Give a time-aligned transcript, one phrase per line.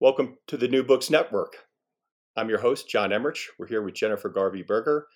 [0.00, 1.56] Welcome to the New Books Network.
[2.36, 3.40] I'm your host, John Emmerich.
[3.58, 5.08] We're here with Jennifer Garvey Berger,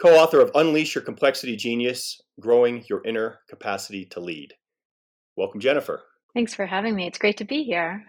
[0.00, 4.54] co author of Unleash Your Complexity Genius Growing Your Inner Capacity to Lead.
[5.36, 6.04] Welcome, Jennifer.
[6.32, 7.06] Thanks for having me.
[7.06, 8.02] It's great to be here.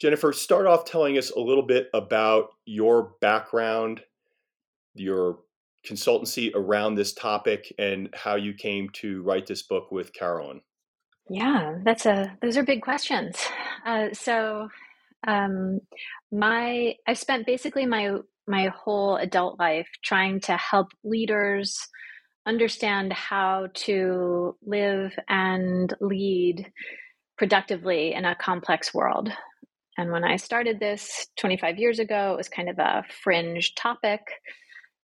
[0.00, 4.00] Jennifer, start off telling us a little bit about your background,
[4.94, 5.40] your
[5.86, 10.62] consultancy around this topic, and how you came to write this book with Carolyn.
[11.28, 13.36] Yeah, that's a those are big questions.
[13.84, 14.70] Uh, so
[15.26, 15.80] um,
[16.32, 21.78] my I've spent basically my my whole adult life trying to help leaders
[22.46, 26.70] understand how to live and lead
[27.38, 29.30] productively in a complex world.
[29.96, 34.20] And when I started this 25 years ago, it was kind of a fringe topic,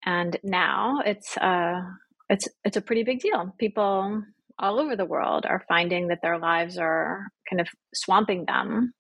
[0.06, 1.82] and now it's uh,
[2.30, 3.54] it's it's a pretty big deal.
[3.60, 4.24] People
[4.60, 8.94] all over the world are finding that their lives are kind of swamping them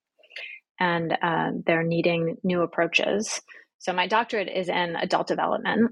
[0.83, 3.41] and uh, they're needing new approaches.
[3.79, 5.91] So, my doctorate is in adult development.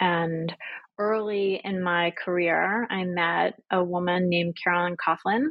[0.00, 0.54] And
[0.98, 5.48] early in my career, I met a woman named Carolyn Coughlin,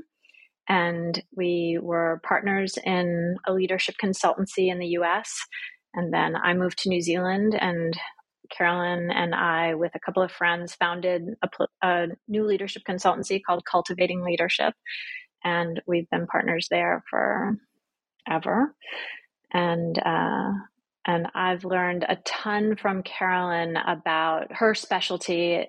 [0.67, 5.31] and we were partners in a leadership consultancy in the US.
[5.93, 7.93] And then I moved to New Zealand, and
[8.57, 11.49] Carolyn and I, with a couple of friends, founded a,
[11.83, 14.73] a new leadership consultancy called Cultivating Leadership.
[15.43, 17.57] And we've been partners there for
[18.29, 18.75] ever.
[19.53, 20.51] And uh,
[21.05, 25.65] and I've learned a ton from Carolyn about her specialty.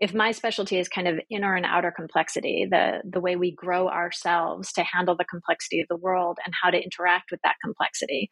[0.00, 3.88] If my specialty is kind of inner and outer complexity, the the way we grow
[3.88, 8.30] ourselves to handle the complexity of the world and how to interact with that complexity,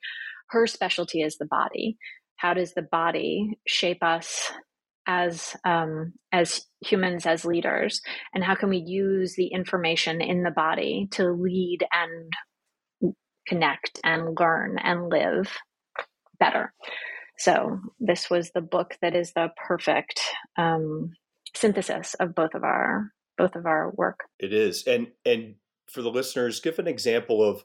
[0.51, 1.97] her specialty is the body.
[2.37, 4.51] How does the body shape us
[5.07, 8.01] as um, as humans as leaders,
[8.35, 12.33] and how can we use the information in the body to lead and
[13.51, 15.49] connect and learn and live
[16.39, 16.73] better.
[17.37, 20.21] So this was the book that is the perfect
[20.57, 21.11] um,
[21.55, 24.21] synthesis of both of our both of our work.
[24.39, 25.55] It is, and and
[25.91, 27.65] for the listeners, give an example of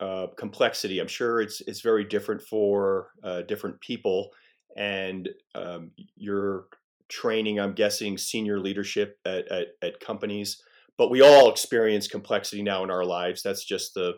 [0.00, 0.98] uh, complexity.
[1.00, 4.30] I'm sure it's it's very different for uh, different people,
[4.76, 6.66] and um, your
[7.08, 10.60] training, I'm guessing, senior leadership at, at, at companies.
[10.98, 13.42] But we all experience complexity now in our lives.
[13.42, 14.14] That's just the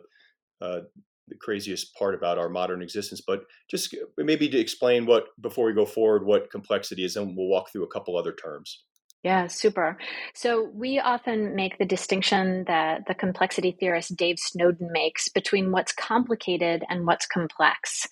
[0.61, 0.81] uh,
[1.29, 3.21] the craziest part about our modern existence.
[3.21, 7.49] But just maybe to explain what before we go forward, what complexity is, and we'll
[7.49, 8.85] walk through a couple other terms.
[9.23, 9.99] Yeah, super.
[10.35, 15.93] So we often make the distinction that the complexity theorist Dave Snowden makes between what's
[15.93, 18.07] complicated and what's complex.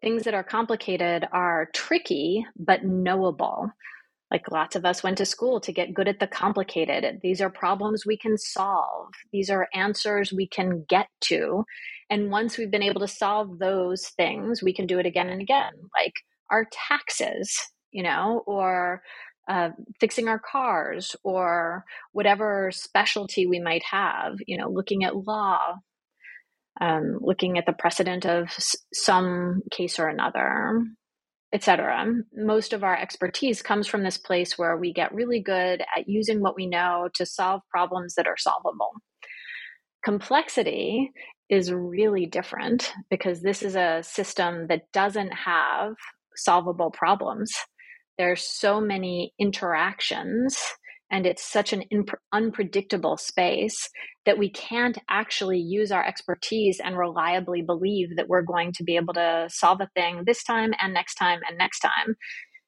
[0.00, 3.70] Things that are complicated are tricky but knowable.
[4.30, 7.20] Like lots of us went to school to get good at the complicated.
[7.22, 9.08] These are problems we can solve.
[9.32, 11.64] These are answers we can get to.
[12.10, 15.40] And once we've been able to solve those things, we can do it again and
[15.40, 16.14] again, like
[16.50, 17.56] our taxes,
[17.92, 19.02] you know, or
[19.48, 19.70] uh,
[20.00, 25.58] fixing our cars, or whatever specialty we might have, you know, looking at law,
[26.80, 30.82] um, looking at the precedent of s- some case or another
[31.52, 32.06] etc.
[32.34, 36.40] Most of our expertise comes from this place where we get really good at using
[36.40, 38.90] what we know to solve problems that are solvable.
[40.04, 41.12] Complexity
[41.48, 45.94] is really different because this is a system that doesn't have
[46.34, 47.52] solvable problems.
[48.18, 50.58] There's so many interactions
[51.10, 53.88] and it's such an imp- unpredictable space
[54.24, 58.96] that we can't actually use our expertise and reliably believe that we're going to be
[58.96, 62.16] able to solve a thing this time and next time and next time.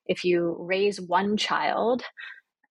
[0.06, 2.02] If you raise one child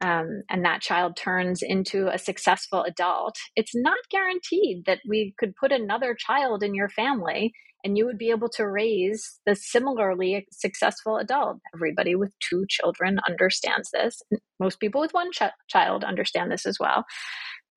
[0.01, 5.55] um, and that child turns into a successful adult, it's not guaranteed that we could
[5.55, 7.53] put another child in your family
[7.83, 11.57] and you would be able to raise the similarly successful adult.
[11.73, 14.21] Everybody with two children understands this.
[14.59, 17.05] Most people with one ch- child understand this as well.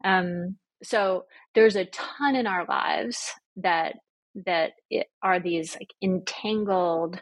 [0.05, 1.25] Um, so
[1.55, 3.97] there's a ton in our lives that
[4.47, 4.73] that
[5.23, 7.21] are these like entangled,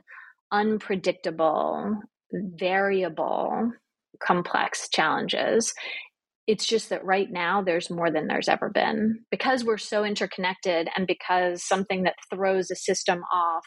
[0.53, 1.99] unpredictable,
[2.33, 3.73] variable,
[4.21, 5.73] complex challenges.
[6.49, 10.89] It's just that right now there's more than there's ever been because we're so interconnected
[10.97, 13.67] and because something that throws a system off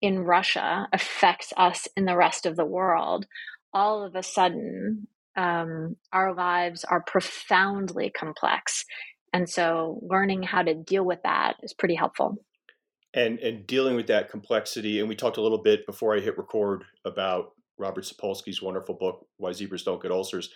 [0.00, 3.26] in Russia affects us in the rest of the world.
[3.74, 8.86] All of a sudden, um, our lives are profoundly complex.
[9.34, 12.38] And so learning how to deal with that is pretty helpful.
[13.12, 16.38] And and dealing with that complexity, and we talked a little bit before I hit
[16.38, 20.48] record about Robert Sapolsky's wonderful book, Why Zebras Don't Get Ulcers.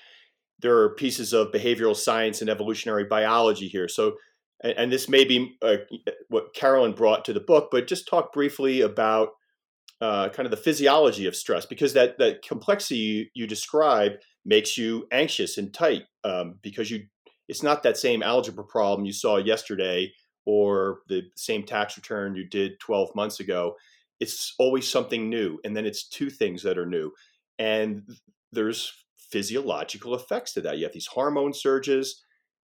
[0.61, 3.89] There are pieces of behavioral science and evolutionary biology here.
[3.89, 4.17] So,
[4.62, 5.77] and, and this may be uh,
[6.29, 9.31] what Carolyn brought to the book, but just talk briefly about
[10.01, 14.12] uh, kind of the physiology of stress, because that that complexity you, you describe
[14.45, 17.05] makes you anxious and tight um, because you
[17.49, 20.11] it's not that same algebra problem you saw yesterday
[20.47, 23.75] or the same tax return you did 12 months ago
[24.21, 27.11] it's always something new and then it's two things that are new
[27.59, 28.03] and
[28.53, 30.79] there's physiological effects to that.
[30.79, 32.23] You have these hormone surges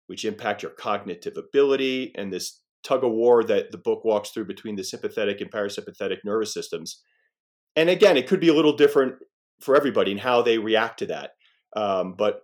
[0.07, 4.45] which impact your cognitive ability and this tug of war that the book walks through
[4.45, 7.03] between the sympathetic and parasympathetic nervous systems.
[7.75, 9.15] And again it could be a little different
[9.61, 11.31] for everybody and how they react to that.
[11.75, 12.43] Um, but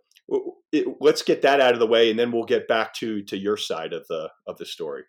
[0.73, 3.37] it, let's get that out of the way and then we'll get back to to
[3.37, 5.03] your side of the of the story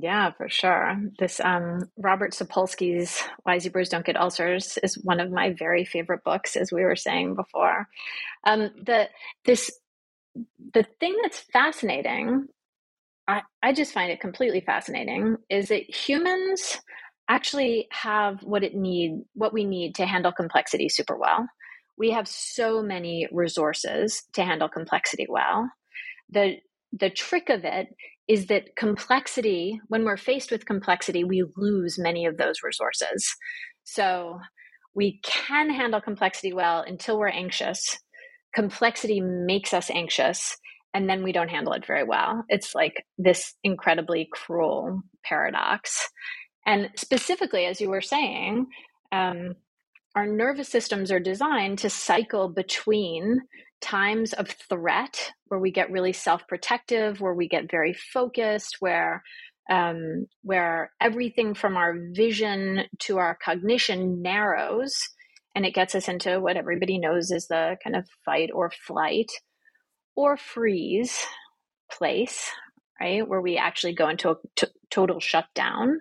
[0.00, 0.96] yeah, for sure.
[1.18, 6.24] This um, Robert Sapolsky's Why Zebras Don't Get Ulcers is one of my very favorite
[6.24, 7.86] books, as we were saying before.
[8.44, 9.08] Um, the
[9.44, 9.70] this
[10.72, 12.48] the thing that's fascinating,
[13.28, 16.78] I, I just find it completely fascinating, is that humans
[17.28, 21.46] actually have what it need what we need to handle complexity super well.
[21.96, 25.70] We have so many resources to handle complexity well.
[26.30, 26.56] The
[26.92, 27.88] the trick of it
[28.28, 33.26] is that complexity, when we're faced with complexity, we lose many of those resources.
[33.84, 34.38] So
[34.94, 37.98] we can handle complexity well until we're anxious.
[38.54, 40.56] Complexity makes us anxious,
[40.94, 42.44] and then we don't handle it very well.
[42.48, 46.08] It's like this incredibly cruel paradox.
[46.64, 48.66] And specifically, as you were saying,
[49.12, 49.56] um,
[50.14, 53.40] our nervous systems are designed to cycle between
[53.84, 59.22] times of threat where we get really self-protective where we get very focused where
[59.70, 64.94] um, where everything from our vision to our cognition narrows
[65.54, 69.30] and it gets us into what everybody knows is the kind of fight or flight
[70.16, 71.24] or freeze
[71.92, 72.50] place
[73.00, 76.00] right where we actually go into a t- total shutdown.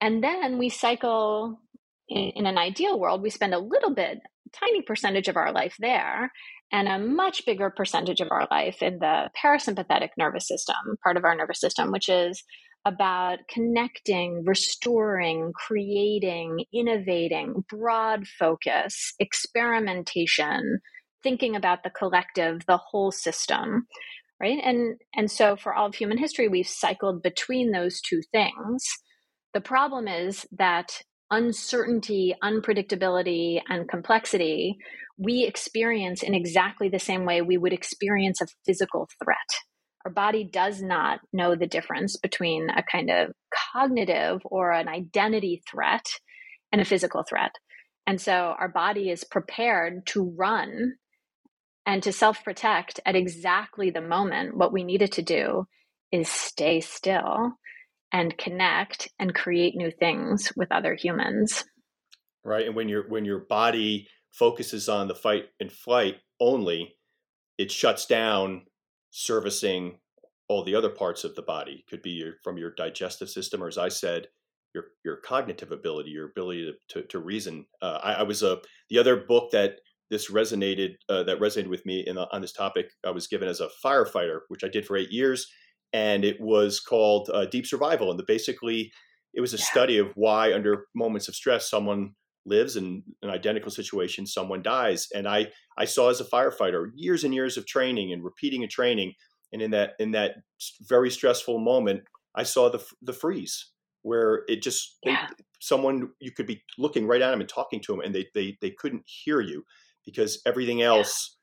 [0.00, 1.60] And then we cycle
[2.08, 4.18] in, in an ideal world we spend a little bit
[4.60, 6.30] tiny percentage of our life there
[6.72, 11.24] and a much bigger percentage of our life in the parasympathetic nervous system, part of
[11.24, 12.42] our nervous system, which is
[12.86, 20.80] about connecting, restoring, creating, innovating, broad focus, experimentation,
[21.22, 23.86] thinking about the collective, the whole system,
[24.40, 24.58] right?
[24.62, 28.84] And and so for all of human history we've cycled between those two things.
[29.54, 31.00] The problem is that
[31.34, 34.78] uncertainty, unpredictability, and complexity
[35.16, 39.36] we experience in exactly the same way we would experience a physical threat.
[40.04, 43.30] Our body does not know the difference between a kind of
[43.72, 46.04] cognitive or an identity threat
[46.72, 47.52] and a physical threat.
[48.06, 50.94] And so our body is prepared to run
[51.86, 54.56] and to self protect at exactly the moment.
[54.56, 55.66] What we needed to do
[56.12, 57.52] is stay still
[58.14, 61.64] and connect and create new things with other humans.
[62.44, 62.64] Right.
[62.64, 66.94] And when your when your body focuses on the fight and flight only,
[67.58, 68.62] it shuts down
[69.10, 69.98] servicing
[70.48, 71.84] all the other parts of the body.
[71.90, 74.28] Could be your, from your digestive system, or as I said,
[74.74, 77.66] your your cognitive ability, your ability to to, to reason.
[77.82, 78.56] Uh, I, I, was a uh,
[78.90, 79.80] the other book that
[80.10, 82.90] this resonated uh, that resonated with me in, on this topic.
[83.04, 85.48] I was given as a firefighter, which I did for eight years,
[85.94, 88.10] and it was called uh, Deep Survival.
[88.10, 88.92] And the, basically,
[89.32, 89.64] it was a yeah.
[89.64, 92.14] study of why, under moments of stress, someone
[92.46, 95.46] lives in an identical situation someone dies and i
[95.78, 99.14] i saw as a firefighter years and years of training and repeating a training
[99.54, 100.34] and in that in that
[100.86, 102.02] very stressful moment
[102.34, 103.70] i saw the the freeze
[104.02, 105.26] where it just yeah.
[105.26, 108.26] they, someone you could be looking right at them and talking to them and they
[108.34, 109.64] they they couldn't hear you
[110.04, 111.38] because everything else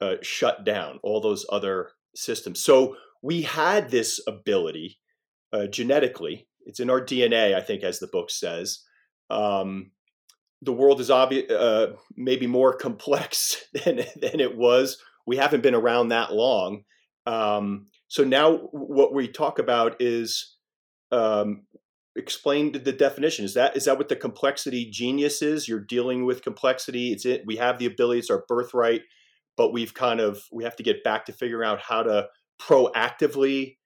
[0.00, 2.60] uh, shut down, all those other systems.
[2.60, 2.96] So
[3.26, 5.00] we had this ability
[5.52, 6.46] uh, genetically.
[6.64, 8.84] It's in our DNA, I think, as the book says.
[9.30, 9.90] Um,
[10.62, 15.02] the world is obvious, uh, maybe more complex than than it was.
[15.26, 16.84] We haven't been around that long,
[17.26, 20.56] um, so now what we talk about is
[21.10, 21.66] um,
[22.14, 23.44] explain the definition.
[23.44, 25.66] Is that is that what the complexity genius is?
[25.66, 27.10] You're dealing with complexity.
[27.10, 27.42] It's it.
[27.44, 28.20] We have the ability.
[28.20, 29.02] It's our birthright,
[29.56, 32.28] but we've kind of we have to get back to figuring out how to
[32.60, 33.76] proactively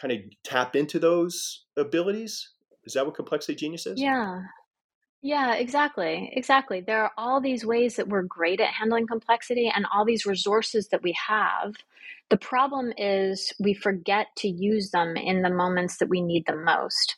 [0.00, 2.50] kind of tap into those abilities.
[2.84, 4.00] Is that what complexity genius is?
[4.00, 4.42] Yeah.
[5.20, 6.30] Yeah, exactly.
[6.32, 6.80] Exactly.
[6.80, 10.88] There are all these ways that we're great at handling complexity and all these resources
[10.88, 11.74] that we have.
[12.30, 16.64] The problem is we forget to use them in the moments that we need them
[16.64, 17.16] most.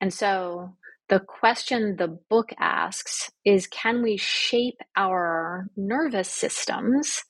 [0.00, 0.74] And so
[1.08, 7.24] the question the book asks is can we shape our nervous systems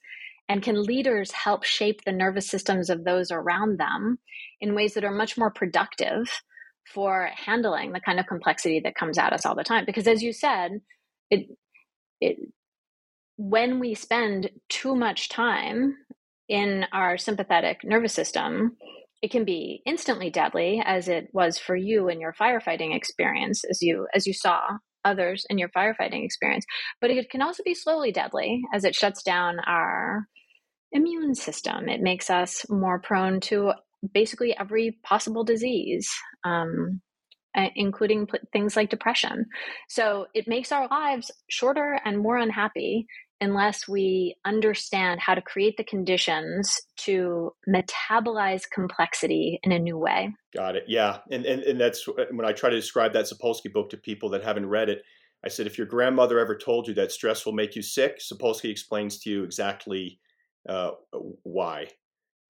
[0.48, 4.18] and can leaders help shape the nervous systems of those around them
[4.60, 6.28] in ways that are much more productive
[6.92, 9.84] for handling the kind of complexity that comes at us all the time?
[9.84, 10.80] Because as you said
[11.30, 11.46] it
[12.20, 12.36] it
[13.36, 15.96] when we spend too much time
[16.48, 18.76] in our sympathetic nervous system
[19.20, 23.82] it can be instantly deadly as it was for you in your firefighting experience as
[23.82, 24.60] you as you saw
[25.04, 26.64] others in your firefighting experience.
[27.00, 30.26] But it can also be slowly deadly as it shuts down our
[30.92, 33.72] immune system it makes us more prone to
[34.12, 36.10] basically every possible disease,
[36.44, 37.00] um,
[37.74, 39.46] including p- things like depression.
[39.88, 43.06] So it makes our lives shorter and more unhappy
[43.40, 50.32] unless we understand how to create the conditions to metabolize complexity in a new way.
[50.56, 50.84] Got it.
[50.88, 51.18] Yeah.
[51.30, 54.30] And, and, and that's uh, when I try to describe that Sapolsky book to people
[54.30, 55.02] that haven't read it.
[55.44, 58.70] I said, if your grandmother ever told you that stress will make you sick, Sapolsky
[58.70, 60.18] explains to you exactly
[60.68, 60.92] uh,
[61.42, 61.88] why.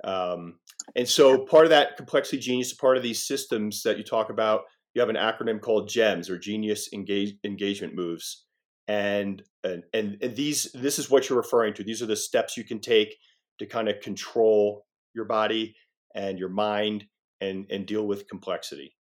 [0.05, 0.59] Um,
[0.95, 4.63] and so part of that complexity genius, part of these systems that you talk about,
[4.95, 8.45] you have an acronym called GEMS or Genius Engage, Engagement Moves.
[8.87, 11.85] And, and, and these, this is what you're referring to.
[11.85, 13.17] These are the steps you can take
[13.59, 15.75] to kind of control your body
[16.15, 17.05] and your mind
[17.41, 18.95] and, and deal with complexity.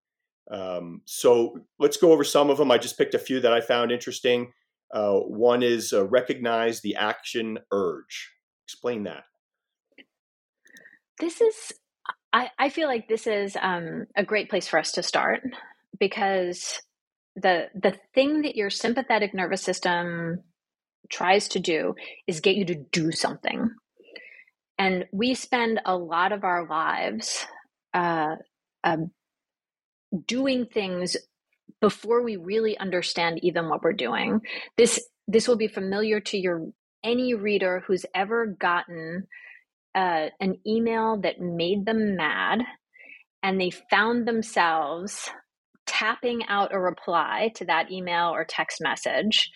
[0.50, 2.70] Um, so let's go over some of them.
[2.70, 4.52] I just picked a few that I found interesting.
[4.92, 8.30] Uh, one is uh, recognize the action urge.
[8.68, 9.24] Explain that.
[11.18, 11.72] This is
[12.34, 15.40] I, I feel like this is um, a great place for us to start
[15.98, 16.82] because
[17.34, 20.42] the the thing that your sympathetic nervous system
[21.08, 21.94] tries to do
[22.26, 23.70] is get you to do something.
[24.76, 27.46] And we spend a lot of our lives
[27.94, 28.36] uh,
[28.84, 28.98] uh,
[30.26, 31.16] doing things
[31.80, 34.42] before we really understand even what we're doing.
[34.76, 36.68] This this will be familiar to your
[37.04, 39.26] any reader who's ever gotten
[39.94, 42.60] uh, an email that made them mad
[43.42, 45.30] and they found themselves
[45.86, 49.50] tapping out a reply to that email or text message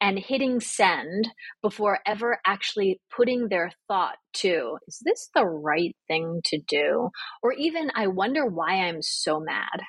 [0.00, 1.28] and hitting send
[1.62, 7.08] before ever actually putting their thought to is this the right thing to do?
[7.42, 9.80] Or even i wonder why i'm so mad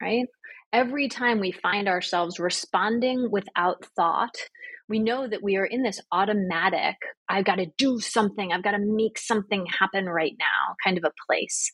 [0.00, 0.26] right
[0.72, 4.36] every time we find ourselves responding without thought
[4.90, 6.96] we know that we are in this automatic,
[7.28, 11.04] I've got to do something, I've got to make something happen right now kind of
[11.04, 11.70] a place.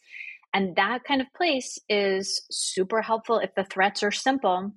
[0.53, 4.71] And that kind of place is super helpful if the threats are simple.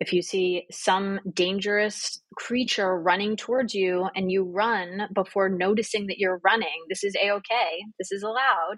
[0.00, 6.18] If you see some dangerous creature running towards you and you run before noticing that
[6.18, 8.76] you're running, this is a okay, this is allowed.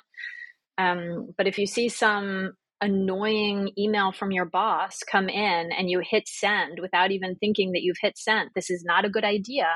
[0.79, 6.01] Um, but if you see some annoying email from your boss come in and you
[6.09, 8.51] hit send without even thinking that you've hit send.
[8.55, 9.69] This is not a good idea.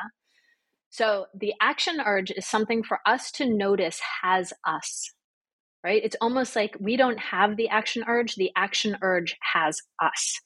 [0.90, 5.12] So the action urge is something for us to notice has us,
[5.85, 6.02] right?
[6.04, 10.40] It's almost like we don't have the action urge, the action urge has us.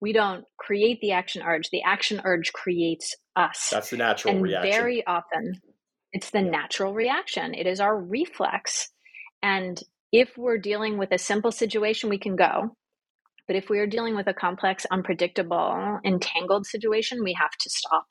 [0.00, 3.68] We don't create the action urge, the action urge creates us.
[3.72, 4.70] That's the natural and reaction.
[4.70, 5.60] Very often,
[6.12, 8.88] it's the natural reaction, it is our reflex.
[9.42, 9.80] And
[10.12, 12.76] if we're dealing with a simple situation, we can go.
[13.46, 18.04] But if we are dealing with a complex, unpredictable, entangled situation, we have to stop.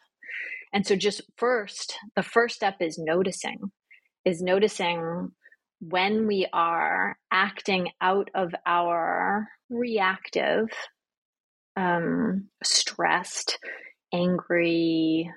[0.74, 3.72] And so, just first, the first step is noticing,
[4.26, 5.30] is noticing
[5.80, 10.68] when we are acting out of our reactive,
[11.76, 13.60] um, stressed,
[14.14, 15.32] angry,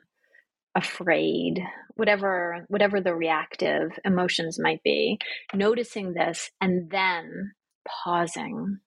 [0.75, 1.61] afraid
[1.97, 5.19] whatever whatever the reactive emotions might be
[5.53, 7.53] noticing this and then
[7.87, 8.79] pausing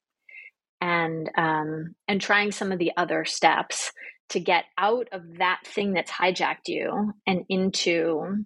[0.82, 3.92] and um, and trying some of the other steps
[4.30, 8.46] to get out of that thing that's hijacked you and into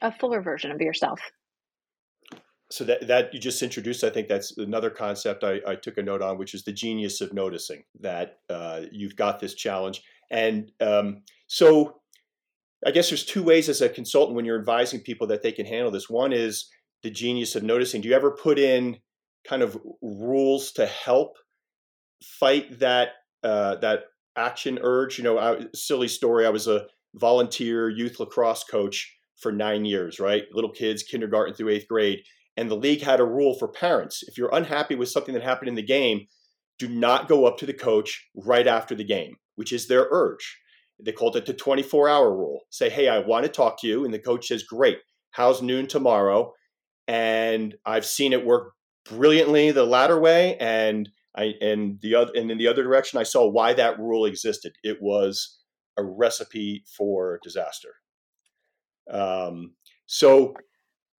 [0.00, 1.20] a fuller version of yourself.
[2.70, 6.02] So that, that you just introduced i think that's another concept I, I took a
[6.02, 10.02] note on which is the genius of noticing that uh, you've got this challenge.
[10.30, 12.00] And um, so
[12.86, 15.66] i guess there's two ways as a consultant when you're advising people that they can
[15.66, 16.68] handle this one is
[17.02, 18.96] the genius of noticing do you ever put in
[19.46, 21.36] kind of rules to help
[22.22, 23.08] fight that
[23.42, 24.04] uh, that
[24.36, 29.52] action urge you know I, silly story i was a volunteer youth lacrosse coach for
[29.52, 32.20] nine years right little kids kindergarten through eighth grade
[32.56, 34.22] and the league had a rule for parents.
[34.26, 36.26] If you're unhappy with something that happened in the game,
[36.78, 40.58] do not go up to the coach right after the game, which is their urge.
[41.00, 42.60] They called it the 24 hour rule.
[42.70, 44.04] Say, hey, I want to talk to you.
[44.04, 44.98] And the coach says, great.
[45.30, 46.52] How's noon tomorrow?
[47.08, 48.72] And I've seen it work
[49.08, 50.56] brilliantly the latter way.
[50.58, 54.24] And I and the other and in the other direction, I saw why that rule
[54.24, 54.74] existed.
[54.82, 55.58] It was
[55.96, 57.94] a recipe for disaster.
[59.10, 59.74] Um,
[60.06, 60.54] so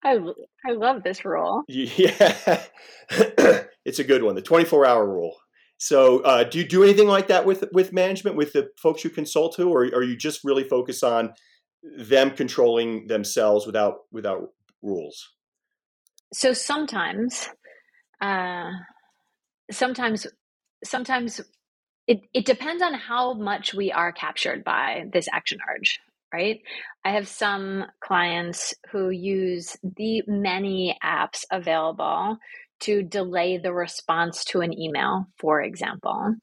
[0.05, 0.19] I,
[0.67, 1.63] I love this rule.
[1.69, 2.63] Yeah,
[3.85, 4.35] it's a good one.
[4.35, 5.37] The 24 hour rule.
[5.85, 9.11] So, uh, do you do anything like that with with management, with the folks you
[9.11, 11.35] consult to, or are you just really focused on
[11.99, 14.49] them controlling themselves without without
[14.81, 15.29] rules?
[16.33, 17.51] So sometimes,
[18.23, 18.71] uh,
[19.71, 20.27] sometimes,
[20.83, 21.43] sometimes
[22.07, 26.01] it, it depends on how much we are captured by this action urge
[26.33, 26.63] right?
[27.05, 32.39] I have some clients who use the many apps available
[32.85, 36.35] to delay the response to an email, for example.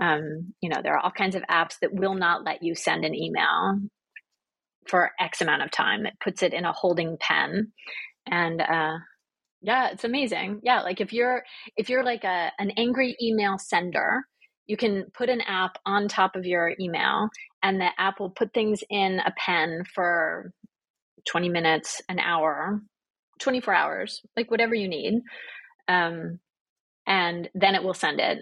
[0.00, 3.04] Um, you know, there are all kinds of apps that will not let you send
[3.04, 3.78] an email
[4.88, 6.06] for X amount of time.
[6.06, 7.72] It puts it in a holding pen.
[8.26, 8.98] And uh,
[9.62, 10.60] yeah, it's amazing.
[10.62, 11.42] Yeah, like if you're
[11.76, 14.24] if you're like a an angry email sender,
[14.66, 17.28] you can put an app on top of your email
[17.62, 20.52] and the app will put things in a pen for
[21.28, 22.80] 20 minutes an hour
[23.40, 25.20] 24 hours like whatever you need
[25.88, 26.38] um,
[27.06, 28.38] and then it will send it.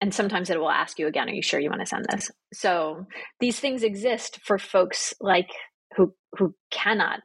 [0.00, 2.30] And sometimes it will ask you again are you sure you want to send this?
[2.52, 3.06] So
[3.40, 5.48] these things exist for folks like
[5.96, 7.20] who who cannot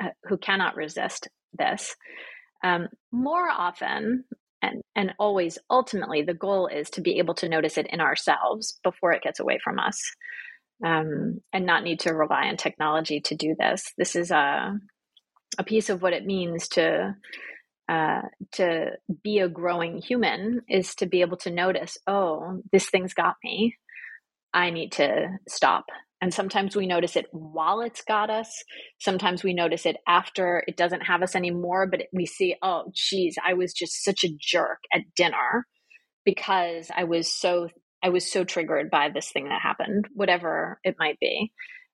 [0.00, 1.96] uh, who cannot resist this.
[2.62, 4.24] Um, more often
[4.62, 8.78] and and always ultimately the goal is to be able to notice it in ourselves
[8.82, 10.00] before it gets away from us
[10.84, 13.92] um, and not need to rely on technology to do this.
[13.98, 14.72] This is a
[15.58, 17.14] a piece of what it means to
[17.88, 18.92] uh, to
[19.22, 23.76] be a growing human is to be able to notice oh this thing's got me
[24.54, 25.84] i need to stop
[26.24, 28.64] and sometimes we notice it while it's got us.
[28.98, 33.36] Sometimes we notice it after it doesn't have us anymore, but we see, oh, geez,
[33.46, 35.66] I was just such a jerk at dinner
[36.24, 37.68] because I was so
[38.02, 41.52] I was so triggered by this thing that happened, whatever it might be.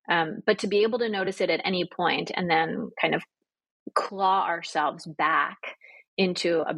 [0.09, 3.24] Um, but to be able to notice it at any point and then kind of
[3.94, 5.59] claw ourselves back
[6.16, 6.74] into a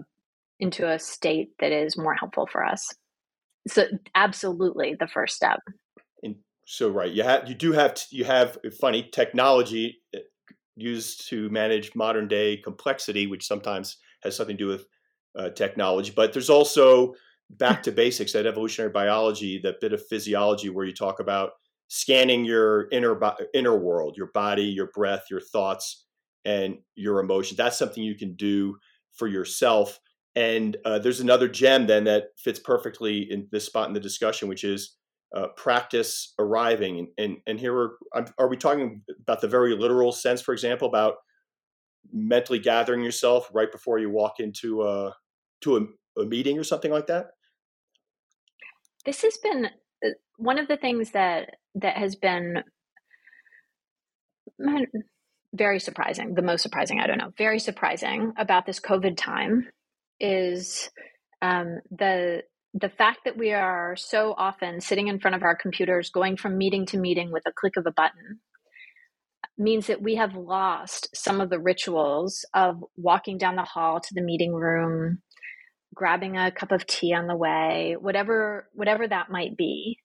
[0.61, 2.95] into a state that is more helpful for us.
[3.67, 5.61] So absolutely the first step
[6.23, 10.21] And so right you have you do have you have funny technology eh,
[10.77, 14.87] used to manage modern day complexity which sometimes has something to do with
[15.39, 17.15] uh, technology but there's also
[17.51, 21.53] back to basics that evolutionary biology that bit of physiology where you talk about
[21.89, 23.19] scanning your inner
[23.55, 26.07] inner world your body your breath your thoughts
[26.45, 28.77] and your emotions that's something you can do
[29.13, 30.01] for yourself
[30.35, 34.49] and uh, there's another gem then that fits perfectly in this spot in the discussion
[34.49, 34.97] which is
[35.35, 36.99] uh, practice arriving.
[36.99, 40.89] And, and, and here we're, are we talking about the very literal sense, for example,
[40.89, 41.17] about
[42.13, 45.15] mentally gathering yourself right before you walk into a,
[45.63, 47.29] to a, a meeting or something like that?
[49.07, 49.67] This has been
[50.05, 52.63] uh, one of the things that that has been
[55.55, 59.67] very surprising the most surprising i don't know very surprising about this covid time
[60.21, 60.89] is
[61.43, 62.43] um, the
[62.75, 66.57] the fact that we are so often sitting in front of our computers, going from
[66.57, 68.41] meeting to meeting with a click of a button,
[69.59, 74.15] means that we have lost some of the rituals of walking down the hall to
[74.15, 75.19] the meeting room,
[75.95, 79.99] grabbing a cup of tea on the way, whatever whatever that might be.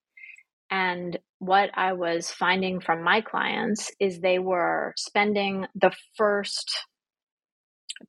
[0.70, 6.86] And what I was finding from my clients is they were spending the first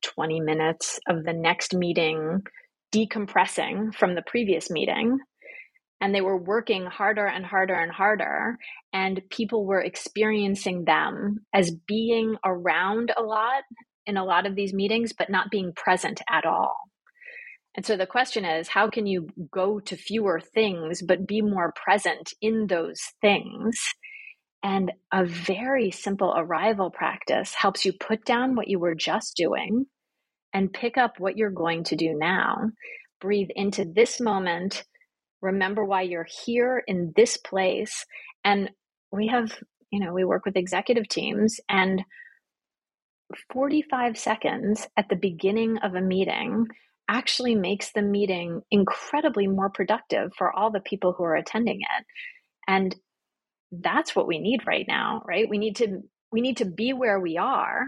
[0.01, 2.41] 20 minutes of the next meeting
[2.93, 5.19] decompressing from the previous meeting
[6.01, 8.57] and they were working harder and harder and harder
[8.93, 13.63] and people were experiencing them as being around a lot
[14.05, 16.75] in a lot of these meetings but not being present at all
[17.75, 21.73] And so the question is how can you go to fewer things but be more
[21.73, 23.79] present in those things?
[24.63, 29.85] And a very simple arrival practice helps you put down what you were just doing
[30.53, 32.71] and pick up what you're going to do now.
[33.21, 34.83] Breathe into this moment.
[35.41, 38.05] Remember why you're here in this place.
[38.43, 38.69] And
[39.11, 39.57] we have,
[39.91, 42.03] you know, we work with executive teams and
[43.53, 46.67] 45 seconds at the beginning of a meeting
[47.09, 52.05] actually makes the meeting incredibly more productive for all the people who are attending it.
[52.67, 52.95] And
[53.71, 55.49] that's what we need right now, right?
[55.49, 57.85] We need to we need to be where we are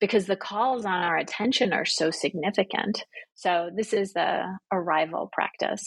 [0.00, 3.04] because the calls on our attention are so significant.
[3.36, 5.82] So this is the arrival practice.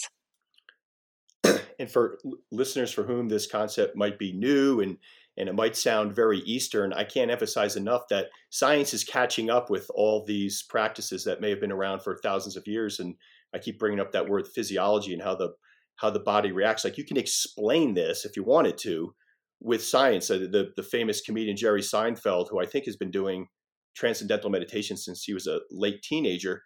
[1.80, 2.18] And for
[2.52, 4.98] listeners for whom this concept might be new and
[5.38, 9.70] and it might sound very Eastern, I can't emphasize enough that science is catching up
[9.70, 13.00] with all these practices that may have been around for thousands of years.
[13.00, 13.16] And
[13.54, 15.52] I keep bringing up that word physiology and how the
[15.98, 16.84] how the body reacts.
[16.84, 19.14] Like you can explain this if you wanted to
[19.60, 20.30] with science.
[20.30, 23.48] Uh, the the famous comedian Jerry Seinfeld, who I think has been doing
[23.96, 26.64] transcendental meditation since he was a late teenager,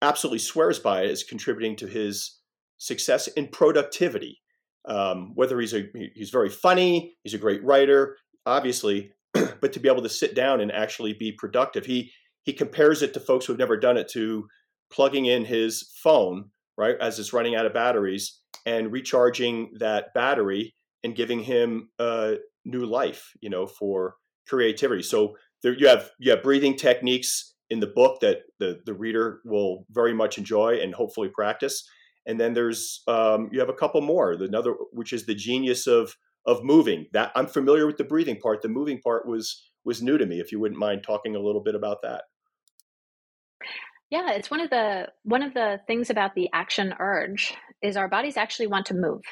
[0.00, 2.40] absolutely swears by it as contributing to his
[2.78, 4.41] success in productivity
[4.86, 8.16] um, whether he's a he's very funny, he's a great writer,
[8.46, 13.02] obviously, but to be able to sit down and actually be productive, he he compares
[13.02, 14.48] it to folks who've never done it to
[14.92, 20.74] plugging in his phone right as it's running out of batteries and recharging that battery
[21.04, 24.14] and giving him a new life, you know, for
[24.48, 25.02] creativity.
[25.02, 29.40] So there you have you have breathing techniques in the book that the the reader
[29.44, 31.88] will very much enjoy and hopefully practice
[32.26, 34.32] and then there's um, you have a couple more.
[34.32, 37.06] Another, which is the genius of of moving.
[37.12, 38.62] That I'm familiar with the breathing part.
[38.62, 40.40] The moving part was was new to me.
[40.40, 42.24] If you wouldn't mind talking a little bit about that.
[44.10, 48.08] Yeah, it's one of the one of the things about the action urge is our
[48.08, 49.22] bodies actually want to move.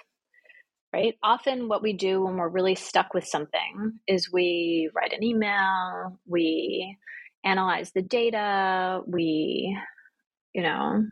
[0.93, 1.15] Right?
[1.23, 6.19] Often what we do when we're really stuck with something is we write an email,
[6.27, 6.97] we
[7.45, 9.79] analyze the data, we
[10.53, 11.05] you know,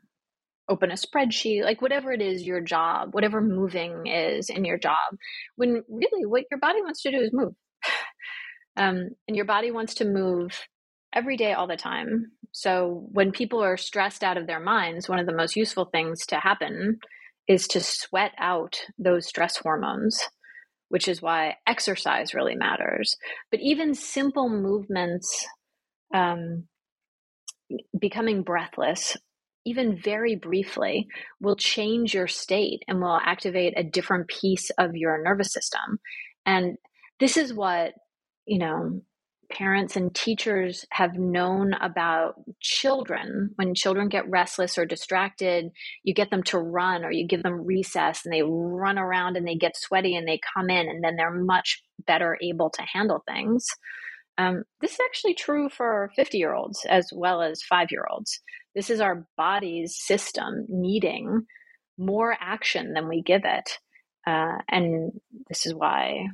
[0.69, 5.17] open a spreadsheet, like whatever it is your job, whatever moving is in your job,
[5.57, 7.55] when really what your body wants to do is move.
[8.77, 10.67] um, and your body wants to move
[11.13, 12.33] every day, all the time.
[12.53, 16.27] So when people are stressed out of their minds, one of the most useful things
[16.27, 16.99] to happen
[17.47, 20.21] is to sweat out those stress hormones,
[20.89, 23.17] which is why exercise really matters.
[23.51, 25.47] But even simple movements,
[26.13, 26.65] um,
[27.99, 29.17] becoming breathless
[29.69, 31.07] even very briefly,
[31.41, 36.01] will change your state and will activate a different piece of your nervous system.
[36.47, 36.79] And
[37.21, 37.93] this is what,
[38.47, 39.03] you know,
[39.51, 43.51] parents and teachers have known about children.
[43.57, 45.71] When children get restless or distracted,
[46.03, 49.47] you get them to run or you give them recess and they run around and
[49.47, 53.23] they get sweaty and they come in and then they're much better able to handle
[53.27, 53.67] things.
[54.39, 58.41] Um, this is actually true for 50 year olds as well as five year olds.
[58.75, 61.43] This is our body's system needing
[61.99, 63.79] more action than we give it.
[64.27, 65.13] Uh, and
[65.49, 66.29] this is why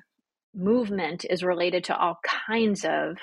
[0.54, 3.16] movement is related to all kinds of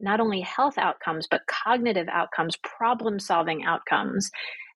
[0.00, 4.30] not only health outcomes, but cognitive outcomes, problem solving outcomes,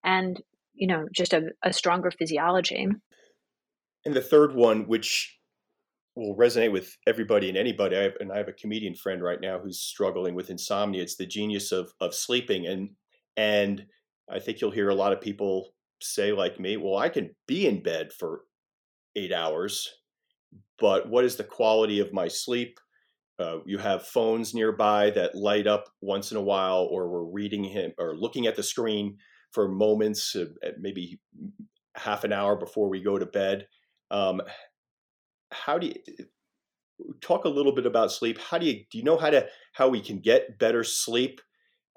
[0.05, 0.41] and
[0.75, 2.87] you know, just a, a stronger physiology.
[4.05, 5.40] And the third one, which
[6.15, 7.97] will resonate with everybody and anybody.
[7.97, 11.03] I have, and I have a comedian friend right now who's struggling with insomnia.
[11.03, 12.91] It's the genius of of sleeping, and
[13.37, 13.87] and
[14.31, 17.67] I think you'll hear a lot of people say, like me, well, I can be
[17.67, 18.43] in bed for
[19.17, 19.89] eight hours,
[20.79, 22.79] but what is the quality of my sleep?
[23.39, 27.65] Uh, you have phones nearby that light up once in a while, or we're reading
[27.65, 29.17] him or looking at the screen
[29.53, 30.45] for moments, uh,
[30.79, 31.19] maybe
[31.97, 33.67] half an hour before we go to bed.
[34.11, 34.41] Um,
[35.53, 35.95] how do you
[37.21, 38.39] talk a little bit about sleep?
[38.39, 41.41] How do you do you know how to how we can get better sleep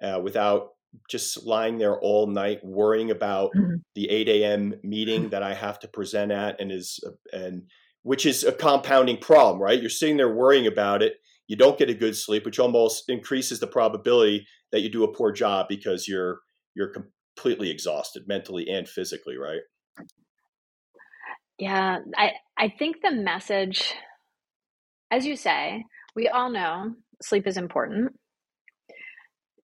[0.02, 0.70] uh, without
[1.10, 3.76] just lying there all night worrying about mm-hmm.
[3.96, 4.76] the 8 a.m.
[4.84, 7.64] meeting that I have to present at and is uh, and
[8.04, 9.80] which is a compounding problem, right?
[9.80, 11.14] You're sitting there worrying about it.
[11.48, 15.14] You don't get a good sleep, which almost increases the probability that you do a
[15.14, 16.40] poor job because you're
[16.76, 16.94] you're
[17.36, 19.62] completely exhausted mentally and physically, right?
[21.60, 23.94] Yeah, I I think the message
[25.14, 25.86] as you say,
[26.16, 28.18] we all know sleep is important.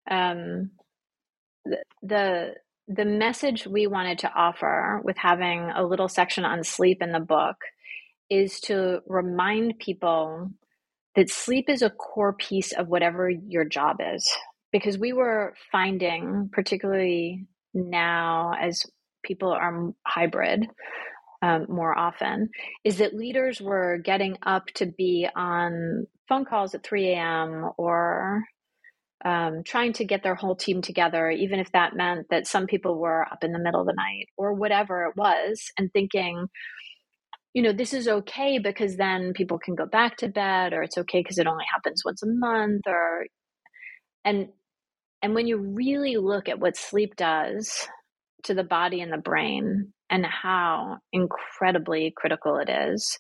[0.10, 0.72] Um
[2.02, 2.54] the
[2.88, 7.20] the message we wanted to offer with having a little section on sleep in the
[7.20, 7.58] book
[8.30, 10.50] is to remind people
[11.16, 14.28] that sleep is a core piece of whatever your job is
[14.72, 18.84] because we were finding particularly now as
[19.24, 20.68] people are hybrid
[21.42, 22.50] um, more often
[22.84, 27.70] is that leaders were getting up to be on phone calls at 3 a.m.
[27.78, 28.44] or
[29.26, 32.98] um, trying to get their whole team together, even if that meant that some people
[32.98, 36.48] were up in the middle of the night or whatever it was, and thinking,
[37.54, 40.98] you know, this is okay because then people can go back to bed, or it's
[40.98, 43.26] okay because it only happens once a month, or
[44.24, 44.50] and
[45.22, 47.88] and when you really look at what sleep does
[48.44, 53.18] to the body and the brain and how incredibly critical it is,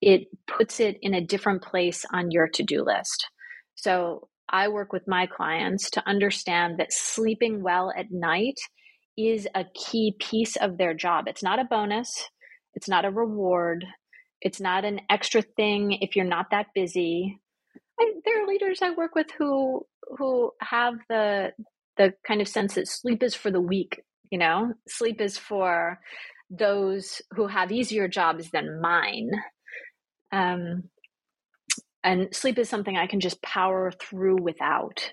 [0.00, 3.26] it puts it in a different place on your to do list.
[3.74, 8.58] So I work with my clients to understand that sleeping well at night
[9.16, 11.26] is a key piece of their job.
[11.28, 12.10] It's not a bonus,
[12.74, 13.84] it's not a reward,
[14.40, 17.38] it's not an extra thing if you're not that busy.
[18.00, 19.86] I, there are leaders I work with who
[20.18, 21.52] who have the
[21.96, 24.74] the kind of sense that sleep is for the weak, you know?
[24.88, 25.98] Sleep is for
[26.50, 29.30] those who have easier jobs than mine.
[30.32, 30.84] Um,
[32.02, 35.12] and sleep is something I can just power through without.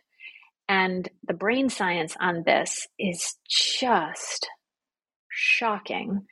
[0.69, 4.49] And the brain science on this is just
[5.29, 6.25] shocking,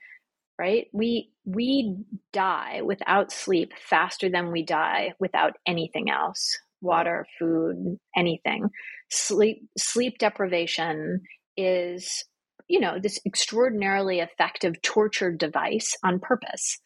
[0.58, 0.86] right?
[0.92, 1.96] We we
[2.32, 6.58] die without sleep faster than we die without anything else.
[6.82, 8.68] Water, food, anything.
[9.10, 11.22] Sleep sleep deprivation
[11.56, 12.24] is
[12.68, 16.78] you know this extraordinarily effective torture device on purpose.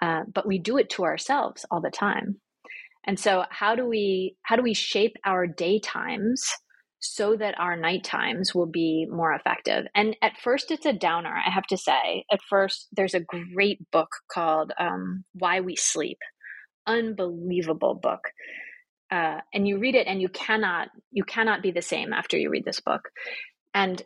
[0.00, 2.40] Uh, but we do it to ourselves all the time.
[3.04, 6.42] And so how do we how do we shape our daytimes
[7.00, 9.86] so that our night times will be more effective?
[9.94, 12.24] And at first it's a downer i have to say.
[12.30, 16.18] At first there's a great book called um, why we sleep.
[16.86, 18.30] Unbelievable book.
[19.10, 22.50] Uh, and you read it and you cannot you cannot be the same after you
[22.50, 23.10] read this book.
[23.74, 24.02] And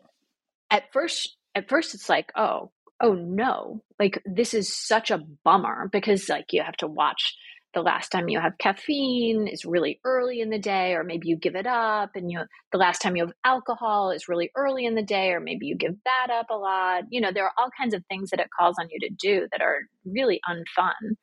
[0.71, 3.83] at first at first it's like oh oh no.
[3.99, 7.35] Like this is such a bummer because like you have to watch
[7.75, 11.37] the last time you have caffeine is really early in the day or maybe you
[11.37, 12.41] give it up and you
[12.73, 15.77] the last time you have alcohol is really early in the day or maybe you
[15.77, 17.05] give that up a lot.
[17.11, 19.47] You know there are all kinds of things that it calls on you to do
[19.53, 21.17] that are really unfun.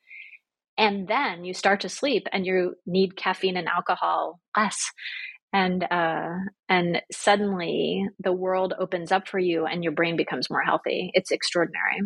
[0.76, 4.90] And then you start to sleep and you need caffeine and alcohol less
[5.54, 6.30] and uh,
[6.68, 11.10] and suddenly the world opens up for you and your brain becomes more healthy.
[11.14, 12.02] It's extraordinary.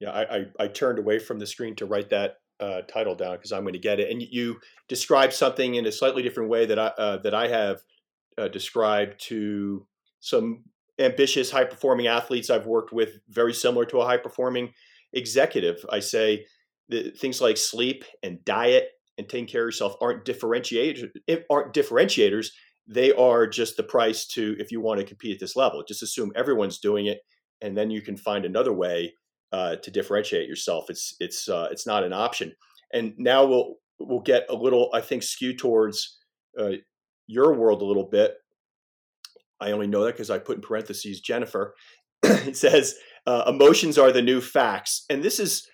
[0.00, 3.36] Yeah i i, I turned away from the screen to write that uh, title down
[3.36, 4.10] because i'm going to get it.
[4.10, 7.82] And you describe something in a slightly different way that i uh, that i have
[8.38, 9.86] uh, described to
[10.20, 10.64] some
[10.98, 14.72] ambitious high performing athletes i've worked with very similar to a high performing
[15.12, 15.84] executive.
[15.90, 16.46] I say
[16.88, 18.88] that things like sleep and diet
[19.18, 21.10] and taking care of yourself aren't differentiators
[21.50, 22.48] aren't differentiators
[22.86, 25.84] they are just the price to if you want to compete at this level.
[25.86, 27.20] Just assume everyone's doing it,
[27.60, 29.14] and then you can find another way
[29.52, 30.86] uh, to differentiate yourself.
[30.88, 32.52] It's it's uh, it's not an option.
[32.92, 36.18] And now we'll we'll get a little, I think, skew towards
[36.58, 36.72] uh,
[37.26, 38.34] your world a little bit.
[39.60, 41.74] I only know that because I put in parentheses Jennifer.
[42.22, 45.68] it says uh, emotions are the new facts, and this is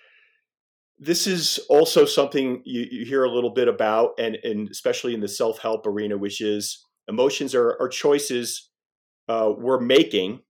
[0.99, 5.21] this is also something you, you hear a little bit about, and, and especially in
[5.21, 8.71] the self help arena, which is emotions are, are choices
[9.29, 10.41] uh, we're making,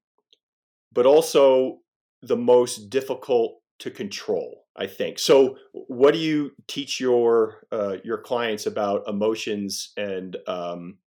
[0.92, 1.79] but also
[2.23, 4.64] the most difficult to control.
[4.79, 5.18] I think.
[5.18, 10.99] So, what do you teach your uh, your clients about emotions and um,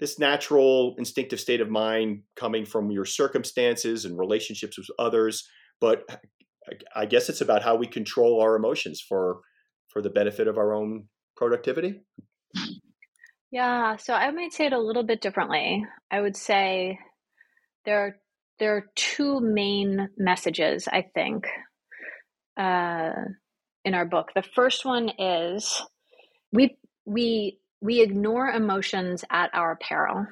[0.00, 5.46] this natural instinctive state of mind coming from your circumstances and relationships with others?
[5.78, 6.08] But
[6.96, 9.40] I guess it's about how we control our emotions for
[9.88, 12.00] for the benefit of our own productivity.
[13.52, 15.84] Yeah, so I might say it a little bit differently.
[16.10, 16.98] I would say
[17.84, 18.16] there are
[18.58, 21.46] there are two main messages I think
[22.56, 23.12] uh,
[23.84, 24.30] in our book.
[24.34, 25.82] The first one is
[26.50, 30.26] we we we ignore emotions at our peril.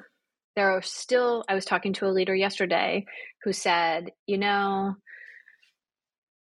[0.55, 1.43] There are still.
[1.47, 3.05] I was talking to a leader yesterday
[3.43, 4.95] who said, you know,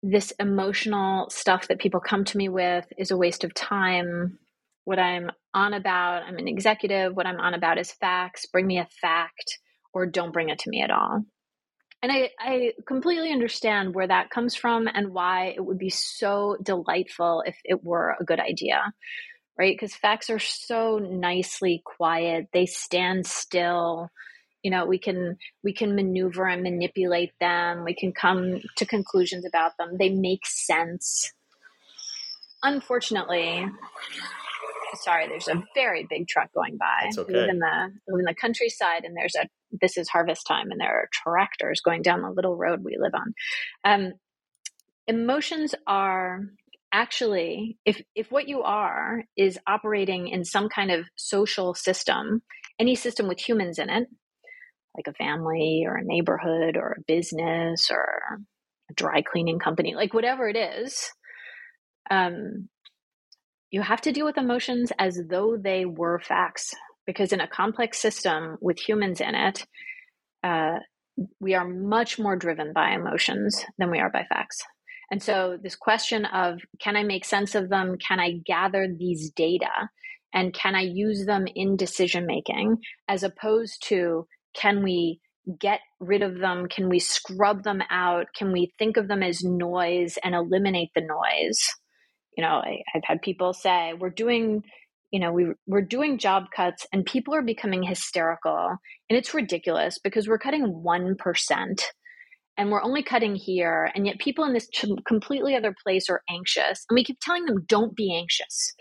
[0.05, 4.39] this emotional stuff that people come to me with is a waste of time
[4.85, 8.47] what I'm on about, I'm an executive, what I'm on about is facts.
[8.47, 9.59] Bring me a fact
[9.93, 11.25] or don't bring it to me at all.
[12.01, 16.57] And I, I completely understand where that comes from and why it would be so
[16.63, 18.81] delightful if it were a good idea,
[19.59, 19.75] right?
[19.75, 24.11] Because facts are so nicely quiet, they stand still
[24.63, 29.45] you know we can we can maneuver and manipulate them we can come to conclusions
[29.47, 31.33] about them they make sense
[32.65, 33.65] unfortunately
[34.95, 37.05] sorry, there's a very big truck going by.
[37.05, 37.33] That's okay.
[37.33, 39.47] Live in the live in the countryside, and there's a
[39.81, 43.13] this is harvest time and there are tractors going down the little road we live
[43.15, 43.35] on.
[43.85, 44.13] Um,
[45.07, 46.41] emotions are
[46.93, 52.41] actually if if what you are is operating in some kind of social system
[52.79, 54.09] any system with humans in it
[54.97, 58.39] like a family or a neighborhood or a business or
[58.91, 61.11] a dry cleaning company like whatever it is
[62.11, 62.71] um,
[63.71, 66.75] you have to deal with emotions as though they were facts
[67.07, 69.67] because in a complex system with humans in it
[70.45, 70.79] uh,
[71.41, 74.63] we are much more driven by emotions than we are by facts
[75.11, 77.97] and so, this question of can I make sense of them?
[77.97, 79.91] Can I gather these data?
[80.35, 82.79] And can I use them in decision making
[83.09, 85.21] as opposed to can we
[85.59, 86.69] get rid of them?
[86.69, 88.27] Can we scrub them out?
[88.37, 91.67] Can we think of them as noise and eliminate the noise?
[92.39, 94.63] You know, I, have had people say, we're doing,
[95.11, 98.77] you know, we, we're doing job cuts and people are becoming hysterical.
[99.11, 101.83] And it's ridiculous because we're cutting 1%
[102.59, 104.69] and we're only cutting here and yet people in this
[105.07, 108.75] completely other place are anxious and we keep telling them don't be anxious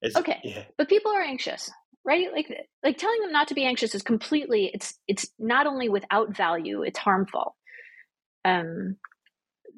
[0.00, 0.62] it's, okay yeah.
[0.78, 1.70] but people are anxious
[2.06, 2.46] right like
[2.84, 6.82] like telling them not to be anxious is completely it's it's not only without value
[6.82, 7.56] it's harmful
[8.44, 8.96] um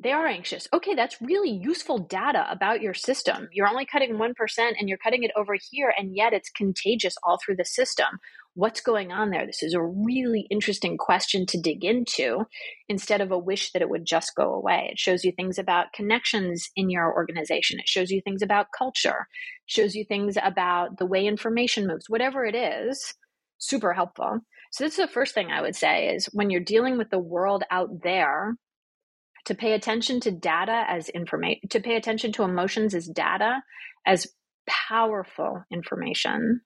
[0.02, 4.32] they are anxious okay that's really useful data about your system you're only cutting 1%
[4.58, 8.18] and you're cutting it over here and yet it's contagious all through the system
[8.54, 9.46] what's going on there?
[9.46, 12.44] This is a really interesting question to dig into
[12.88, 14.88] instead of a wish that it would just go away.
[14.92, 19.26] It shows you things about connections in your organization, it shows you things about culture,
[19.66, 23.14] it shows you things about the way information moves, whatever it is,
[23.58, 24.40] super helpful.
[24.72, 27.18] So, this is the first thing I would say is when you're dealing with the
[27.18, 28.54] world out there,
[29.44, 33.62] to pay attention to data as information, to pay attention to emotions as data,
[34.06, 34.26] as
[34.66, 36.60] powerful information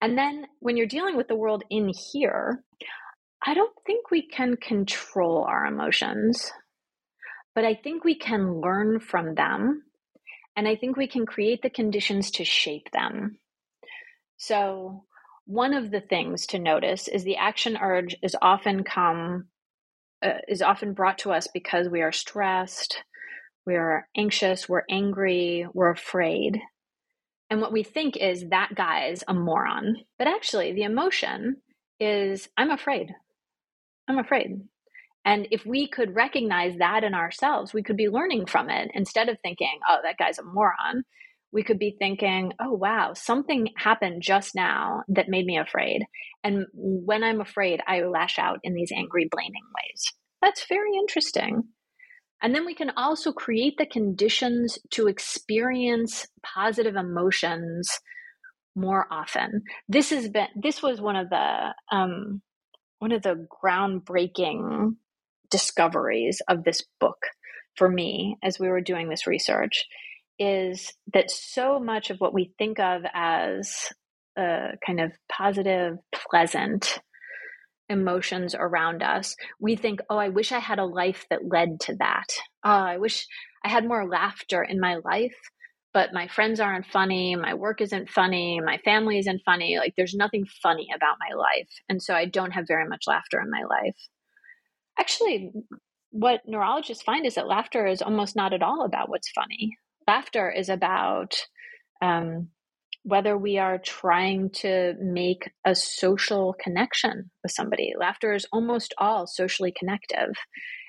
[0.00, 2.62] and then when you're dealing with the world in here,
[3.44, 6.50] I don't think we can control our emotions,
[7.54, 9.82] but I think we can learn from them.
[10.56, 13.38] And I think we can create the conditions to shape them.
[14.38, 15.04] So,
[15.44, 19.48] one of the things to notice is the action urge is often come
[20.24, 23.02] uh, is often brought to us because we are stressed,
[23.66, 26.60] we're anxious, we're angry, we're afraid.
[27.50, 29.96] And what we think is that guy is a moron.
[30.18, 31.56] But actually, the emotion
[32.00, 33.14] is I'm afraid.
[34.08, 34.60] I'm afraid.
[35.24, 39.28] And if we could recognize that in ourselves, we could be learning from it instead
[39.28, 41.04] of thinking, oh, that guy's a moron.
[41.52, 46.02] We could be thinking, oh, wow, something happened just now that made me afraid.
[46.44, 50.12] And when I'm afraid, I lash out in these angry, blaming ways.
[50.42, 51.64] That's very interesting.
[52.42, 57.88] And then we can also create the conditions to experience positive emotions
[58.74, 59.62] more often.
[59.88, 62.42] This has been this was one of the um,
[62.98, 64.96] one of the groundbreaking
[65.50, 67.18] discoveries of this book
[67.76, 69.86] for me as we were doing this research
[70.38, 73.86] is that so much of what we think of as
[74.36, 77.00] a kind of positive, pleasant
[77.88, 81.96] emotions around us, we think, oh, I wish I had a life that led to
[81.96, 82.26] that.
[82.64, 83.26] Oh, I wish
[83.64, 85.36] I had more laughter in my life,
[85.94, 87.36] but my friends aren't funny.
[87.36, 88.60] My work isn't funny.
[88.60, 89.78] My family isn't funny.
[89.78, 91.70] Like, there's nothing funny about my life.
[91.88, 93.96] And so I don't have very much laughter in my life.
[94.98, 95.52] Actually,
[96.10, 99.76] what neurologists find is that laughter is almost not at all about what's funny.
[100.06, 101.34] Laughter is about
[102.00, 102.48] um,
[103.02, 107.92] whether we are trying to make a social connection with somebody.
[107.98, 110.34] Laughter is almost all socially connective.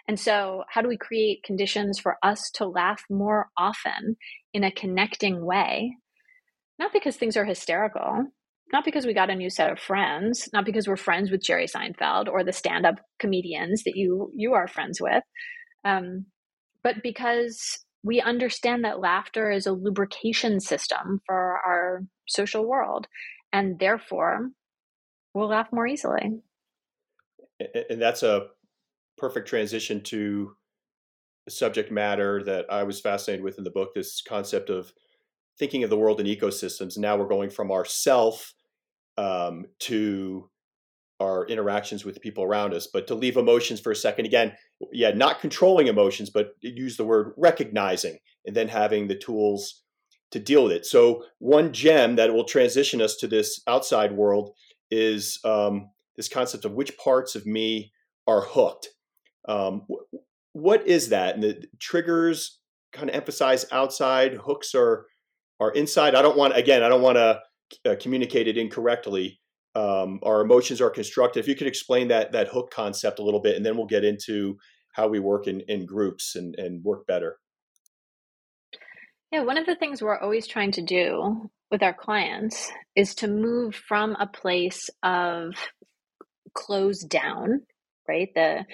[0.07, 4.15] And so, how do we create conditions for us to laugh more often
[4.53, 5.97] in a connecting way?
[6.79, 8.25] Not because things are hysterical,
[8.71, 11.67] not because we got a new set of friends, not because we're friends with Jerry
[11.67, 15.23] Seinfeld or the stand-up comedians that you you are friends with,
[15.83, 16.25] um,
[16.83, 23.07] but because we understand that laughter is a lubrication system for our social world
[23.51, 24.49] and therefore
[25.33, 26.39] we'll laugh more easily.
[27.89, 28.47] And that's a
[29.17, 30.55] perfect transition to
[31.45, 34.91] the subject matter that i was fascinated with in the book this concept of
[35.57, 36.97] thinking of the world in ecosystems.
[36.97, 38.53] Now we're going from ourself
[39.17, 40.49] um, to
[41.19, 42.87] our interactions with the people around us.
[42.87, 44.53] But to leave emotions for a second, again,
[44.91, 49.83] yeah, not controlling emotions, but use the word recognizing and then having the tools
[50.31, 50.85] to deal with it.
[50.85, 54.51] So, one gem that will transition us to this outside world
[54.91, 57.91] is um, this concept of which parts of me
[58.27, 58.89] are hooked.
[59.47, 59.87] Um,
[60.53, 61.35] what is that?
[61.35, 62.59] And the triggers
[62.91, 65.05] kind of emphasize outside, hooks are
[65.59, 66.13] are inside.
[66.13, 67.41] I don't want again, I don't want to
[67.85, 69.39] uh, communicate it incorrectly
[69.75, 71.39] um, our emotions are constructed.
[71.39, 74.03] If you could explain that that hook concept a little bit, and then we'll get
[74.03, 74.57] into
[74.93, 77.37] how we work in, in groups and, and work better.
[79.31, 83.27] Yeah, one of the things we're always trying to do with our clients is to
[83.27, 85.53] move from a place of
[86.53, 87.61] closed down,
[88.07, 88.29] right?
[88.33, 88.65] The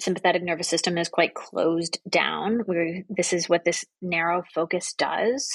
[0.00, 2.60] sympathetic nervous system is quite closed down.
[2.64, 5.50] Where this is what this narrow focus does,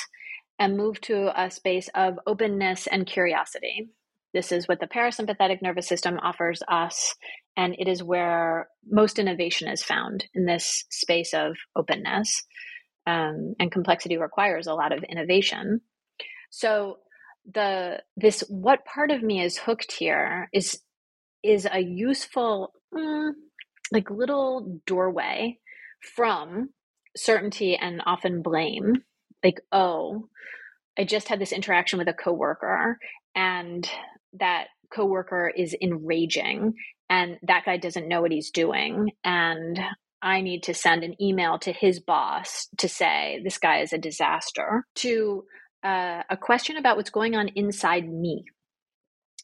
[0.59, 3.89] and move to a space of openness and curiosity.
[4.33, 7.13] This is what the parasympathetic nervous system offers us,
[7.55, 12.43] and it is where most innovation is found in this space of openness.
[13.05, 15.81] Um, and complexity requires a lot of innovation.
[16.49, 16.99] So
[17.51, 20.79] the this what part of me is hooked here is
[21.43, 23.31] is a useful mm,
[23.91, 25.59] like little doorway
[26.15, 26.69] from
[27.15, 29.03] certainty and often blame
[29.43, 30.27] like oh
[30.97, 32.97] i just had this interaction with a coworker
[33.35, 33.89] and
[34.39, 36.73] that coworker is enraging
[37.09, 39.11] and that guy doesn't know what he's doing.
[39.23, 39.79] And
[40.23, 43.97] i need to send an email to his boss to say this guy is a
[43.97, 45.43] disaster to
[45.83, 48.45] uh, a question about what's going on inside me.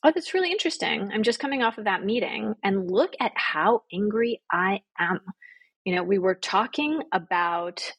[0.03, 1.11] Oh that's really interesting.
[1.13, 5.19] I'm just coming off of that meeting and look at how angry i am.
[5.83, 7.91] You know we were talking about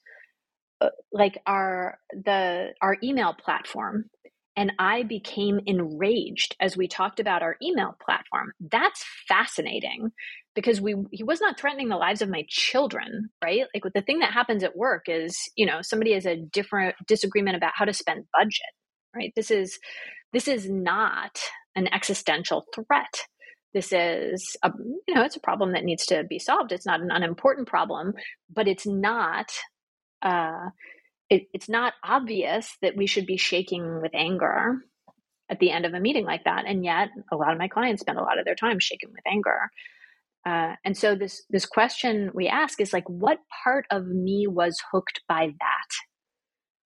[0.80, 4.06] uh, like our the our email platform
[4.56, 8.52] and I became enraged as we talked about our email platform.
[8.60, 10.10] That's fascinating
[10.54, 13.64] because we he was not threatening the lives of my children, right?
[13.74, 17.56] Like the thing that happens at work is, you know, somebody has a different disagreement
[17.56, 18.72] about how to spend budget,
[19.14, 19.32] right?
[19.36, 19.78] This is
[20.32, 21.40] this is not
[21.76, 23.22] an existential threat.
[23.72, 24.72] This is a
[25.06, 26.72] you know, it's a problem that needs to be solved.
[26.72, 28.14] It's not an unimportant problem,
[28.52, 29.52] but it's not
[30.22, 30.70] uh
[31.30, 34.78] it, it's not obvious that we should be shaking with anger
[35.48, 36.64] at the end of a meeting like that.
[36.66, 39.22] And yet a lot of my clients spend a lot of their time shaking with
[39.26, 39.70] anger.
[40.46, 44.80] Uh, and so this this question we ask is like what part of me was
[44.90, 45.88] hooked by that?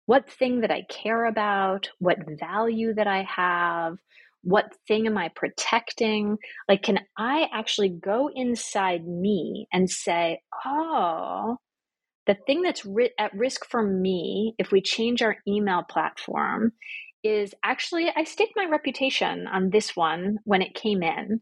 [0.05, 1.89] What thing that i care about?
[1.99, 3.97] What value that i have?
[4.43, 6.37] What thing am i protecting?
[6.69, 11.57] Like can i actually go inside me and say oh
[12.25, 16.71] the thing that's ri- at risk for me if we change our email platform
[17.23, 21.41] is actually I staked my reputation on this one when it came in.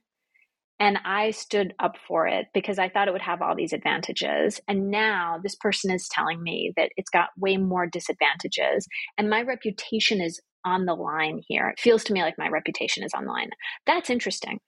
[0.79, 4.59] And I stood up for it because I thought it would have all these advantages.
[4.67, 8.87] And now this person is telling me that it's got way more disadvantages.
[9.15, 11.69] And my reputation is on the line here.
[11.69, 13.51] It feels to me like my reputation is on the line.
[13.85, 14.59] That's interesting.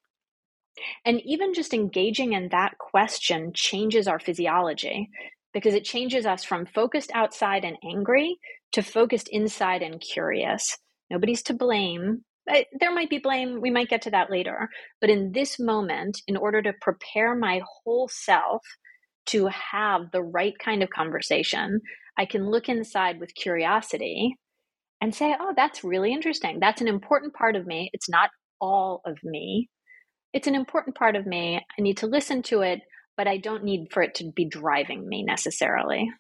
[1.03, 5.09] And even just engaging in that question changes our physiology
[5.53, 8.37] because it changes us from focused outside and angry
[8.71, 10.77] to focused inside and curious.
[11.09, 12.23] Nobody's to blame.
[12.47, 13.61] There might be blame.
[13.61, 14.67] We might get to that later.
[14.99, 18.61] But in this moment, in order to prepare my whole self
[19.27, 21.79] to have the right kind of conversation,
[22.17, 24.35] I can look inside with curiosity
[24.99, 26.59] and say, oh, that's really interesting.
[26.59, 27.89] That's an important part of me.
[27.93, 28.29] It's not
[28.59, 29.69] all of me.
[30.33, 31.57] It's an important part of me.
[31.57, 32.81] I need to listen to it,
[33.17, 36.11] but I don't need for it to be driving me necessarily.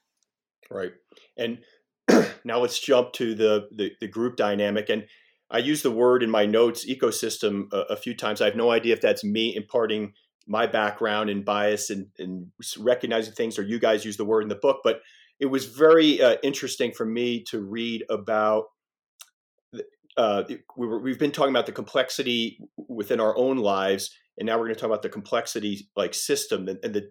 [0.69, 0.91] Right.
[1.37, 1.59] And
[2.43, 4.89] now let's jump to the, the, the group dynamic.
[4.89, 5.05] And
[5.49, 8.41] I use the word in my notes ecosystem a, a, few times.
[8.41, 10.13] I have no idea if that's me imparting
[10.47, 14.49] my background and bias and, and recognizing things, or you guys use the word in
[14.49, 14.81] the book.
[14.83, 15.01] But
[15.39, 18.65] it was very uh, interesting for me to read about.
[20.15, 20.43] Uh,
[20.77, 24.65] we were, we've been talking about the complexity within our own lives and now we're
[24.65, 27.09] going to talk about the complexity like system and, and the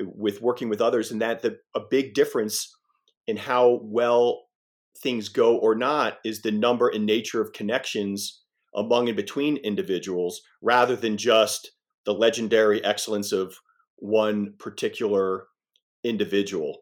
[0.00, 2.74] with working with others and that the a big difference
[3.26, 4.42] in how well
[4.98, 8.42] things go or not is the number and nature of connections
[8.74, 11.70] among and between individuals rather than just
[12.06, 13.56] the legendary excellence of
[13.96, 15.46] one particular
[16.02, 16.78] individual.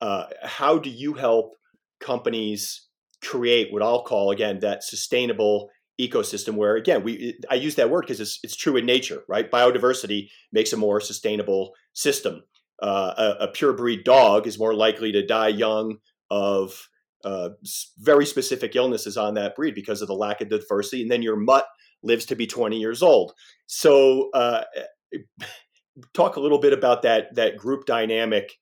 [0.00, 1.54] Uh, how do you help
[1.98, 2.88] companies
[3.22, 8.00] create what I'll call again that sustainable ecosystem where again we i use that word
[8.00, 9.50] because it's, it's true in nature right?
[9.50, 12.42] Biodiversity makes a more sustainable system.
[12.82, 15.98] Uh, a, a, pure breed dog is more likely to die young
[16.30, 16.88] of
[17.26, 17.50] uh,
[17.98, 21.36] very specific illnesses on that breed because of the lack of diversity and then your
[21.36, 21.66] mutt
[22.02, 23.34] lives to be 20 years old.
[23.66, 24.62] So uh,
[26.14, 28.52] talk a little bit about that that group dynamic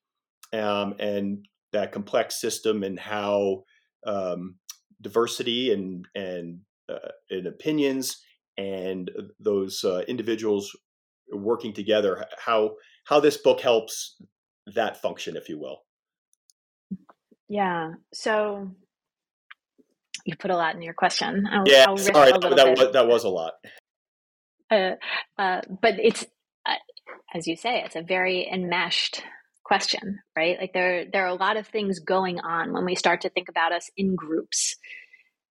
[0.53, 3.63] um, and that complex system and how
[4.07, 4.57] um,
[5.01, 8.23] diversity and and uh, in opinions
[8.57, 10.77] and those uh, individuals
[11.33, 12.73] working together how
[13.05, 14.17] how this book helps
[14.75, 15.83] that function if you will.
[17.49, 18.71] Yeah so
[20.25, 21.47] you put a lot in your question.
[21.51, 23.53] I'll, yeah I'll sorry that, that was, that was a lot.
[24.71, 24.93] Uh,
[25.39, 26.25] uh, but it's
[26.67, 26.75] uh,
[27.35, 29.23] as you say, it's a very enmeshed
[29.69, 30.57] question, right?
[30.59, 33.51] Like there there are a lot of things going on when we start to think
[33.51, 34.75] about us in groups.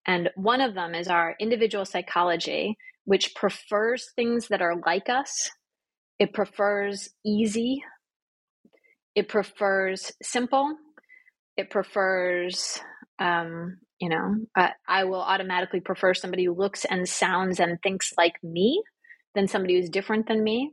[0.08, 5.52] And one of them is our individual psychology, which prefers things that are like us.
[6.18, 7.84] It prefers easy.
[9.16, 10.76] It prefers simple.
[11.58, 12.80] It prefers,
[13.20, 14.36] um, you know,
[14.88, 18.82] I will automatically prefer somebody who looks and sounds and thinks like me
[19.36, 20.72] than somebody who's different than me.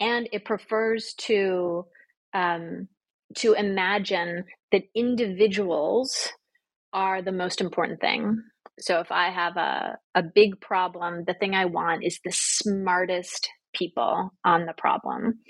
[0.00, 1.86] And it prefers to
[2.34, 2.88] um,
[3.36, 6.28] to imagine that individuals
[6.92, 8.42] are the most important thing.
[8.80, 13.48] So if I have a, a big problem, the thing I want is the smartest
[13.74, 15.40] people on the problem.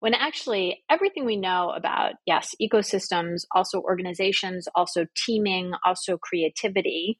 [0.00, 7.18] When actually, everything we know about, yes, ecosystems, also organizations, also teaming, also creativity,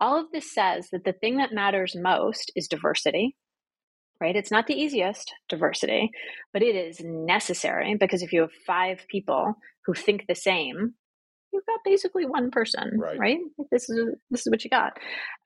[0.00, 3.36] all of this says that the thing that matters most is diversity
[4.24, 4.36] right?
[4.36, 6.10] It's not the easiest diversity,
[6.54, 9.54] but it is necessary because if you have five people
[9.84, 10.94] who think the same,
[11.52, 13.18] you've got basically one person, right?
[13.18, 13.38] right?
[13.70, 14.92] This is this is what you got.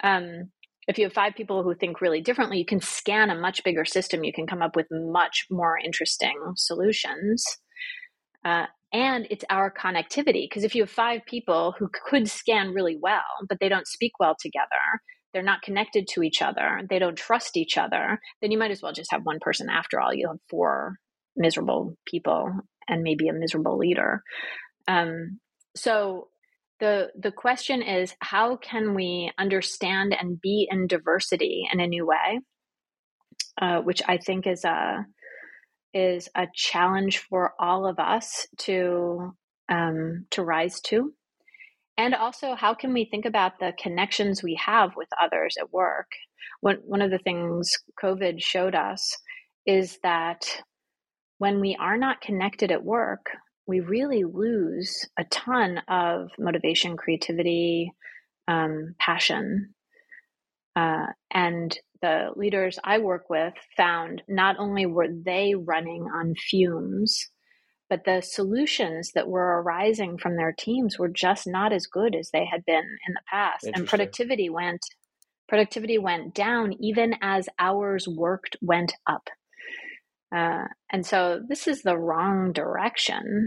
[0.05, 0.51] Um,
[0.87, 3.85] if you have five people who think really differently, you can scan a much bigger
[3.85, 4.23] system.
[4.23, 7.45] You can come up with much more interesting solutions.
[8.45, 12.97] Uh, and it's our connectivity because if you have five people who could scan really
[13.03, 15.03] well, but they don't speak well together,
[15.39, 18.83] they're not connected to each other, they don't trust each other, then you might as
[18.83, 20.13] well just have one person after all.
[20.13, 20.97] You'll have four
[21.37, 22.51] miserable people
[22.89, 24.23] and maybe a miserable leader.
[24.89, 25.39] Um,
[25.77, 26.27] so
[26.81, 32.05] the the question is how can we understand and be in diversity in a new
[32.05, 32.41] way,
[33.63, 35.07] uh, which I think is a
[35.95, 39.37] is a challenge for all of us to
[39.69, 41.13] um, to rise to
[41.99, 46.07] and also how can we think about the connections we have with others at work?
[46.61, 47.71] One, one of the things
[48.03, 49.15] covid showed us
[49.67, 50.63] is that
[51.37, 53.27] when we are not connected at work
[53.67, 57.93] we really lose a ton of motivation creativity
[58.49, 59.75] um, passion.
[60.75, 67.29] Uh, and the leaders i work with found not only were they running on fumes
[67.89, 72.31] but the solutions that were arising from their teams were just not as good as
[72.31, 72.77] they had been
[73.07, 73.69] in the past.
[73.73, 74.81] And productivity went
[75.49, 79.29] productivity went down even as hours worked went up.
[80.35, 83.47] Uh, and so this is the wrong direction.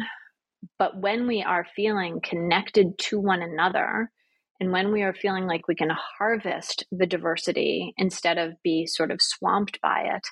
[0.79, 4.11] But when we are feeling connected to one another
[4.59, 9.11] and when we are feeling like we can harvest the diversity instead of be sort
[9.11, 10.27] of swamped by it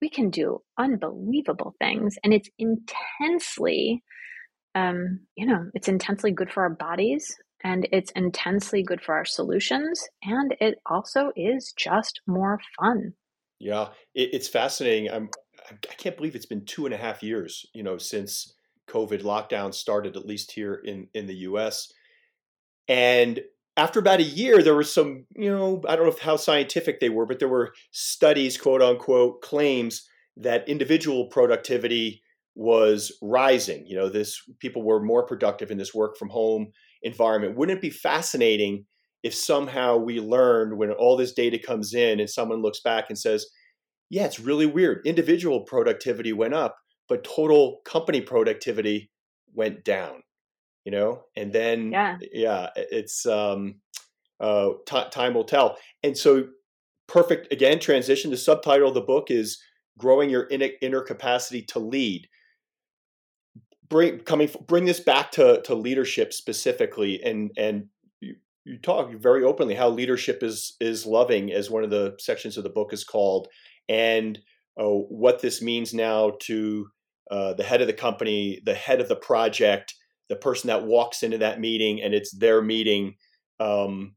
[0.00, 4.02] we can do unbelievable things and it's intensely
[4.74, 9.24] um, you know it's intensely good for our bodies and it's intensely good for our
[9.24, 13.12] solutions and it also is just more fun.
[13.58, 15.28] Yeah it, it's fascinating i'm
[15.70, 18.54] i can't believe it's been two and a half years you know since
[18.88, 21.92] covid lockdown started at least here in in the us
[22.88, 23.40] and
[23.80, 27.08] after about a year, there were some, you know, I don't know how scientific they
[27.08, 30.06] were, but there were studies, quote unquote, claims
[30.36, 32.22] that individual productivity
[32.54, 33.86] was rising.
[33.86, 36.72] You know, this people were more productive in this work from home
[37.02, 37.56] environment.
[37.56, 38.84] Wouldn't it be fascinating
[39.22, 43.18] if somehow we learned when all this data comes in and someone looks back and
[43.18, 43.46] says,
[44.10, 45.06] yeah, it's really weird.
[45.06, 46.76] Individual productivity went up,
[47.08, 49.10] but total company productivity
[49.54, 50.20] went down
[50.84, 53.76] you know and then yeah, yeah it's um
[54.40, 55.76] uh t- time will tell.
[56.02, 56.48] And so
[57.08, 59.60] perfect again transition the subtitle of the book is
[59.98, 62.28] growing your inner, inner capacity to lead.
[63.88, 67.86] Bring coming bring this back to to leadership specifically and and
[68.20, 72.56] you, you talk very openly how leadership is is loving as one of the sections
[72.56, 73.48] of the book is called
[73.88, 74.38] and
[74.80, 76.86] uh, what this means now to
[77.32, 79.94] uh, the head of the company the head of the project
[80.30, 83.16] the person that walks into that meeting and it's their meeting
[83.58, 84.14] um,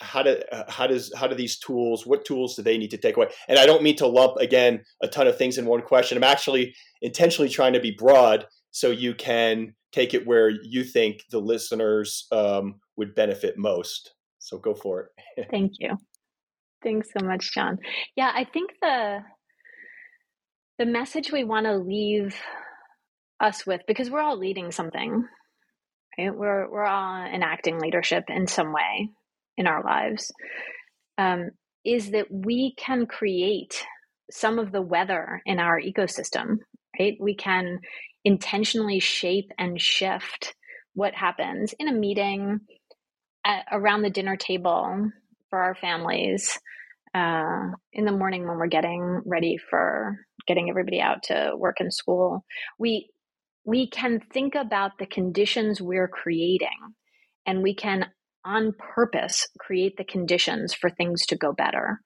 [0.00, 3.16] how do how does how do these tools what tools do they need to take
[3.16, 3.28] away?
[3.48, 6.18] And i don't mean to lump again a ton of things in one question.
[6.18, 11.24] I'm actually intentionally trying to be broad so you can take it where you think
[11.30, 14.14] the listeners um, would benefit most.
[14.38, 15.48] So go for it.
[15.50, 15.96] Thank you.
[16.82, 17.78] Thanks so much john.
[18.16, 19.20] Yeah i think the
[20.78, 22.36] the message we want to leave
[23.40, 25.24] us with because we're all leading something
[26.18, 26.34] right?
[26.34, 29.10] We're we're all enacting leadership in some way
[29.56, 30.32] in our lives.
[31.16, 31.50] Um,
[31.84, 33.84] is that we can create
[34.30, 36.58] some of the weather in our ecosystem
[36.98, 37.16] right?
[37.20, 37.80] We can
[38.24, 40.54] intentionally shape and shift
[40.94, 42.60] what happens in a meeting
[43.44, 45.10] at, around the dinner table
[45.50, 46.58] for our families
[47.14, 50.16] uh, in the morning when we're getting ready for
[50.46, 52.44] getting everybody out to work and school.
[52.78, 53.10] We
[53.68, 56.94] we can think about the conditions we're creating,
[57.44, 58.06] and we can
[58.42, 62.00] on purpose create the conditions for things to go better.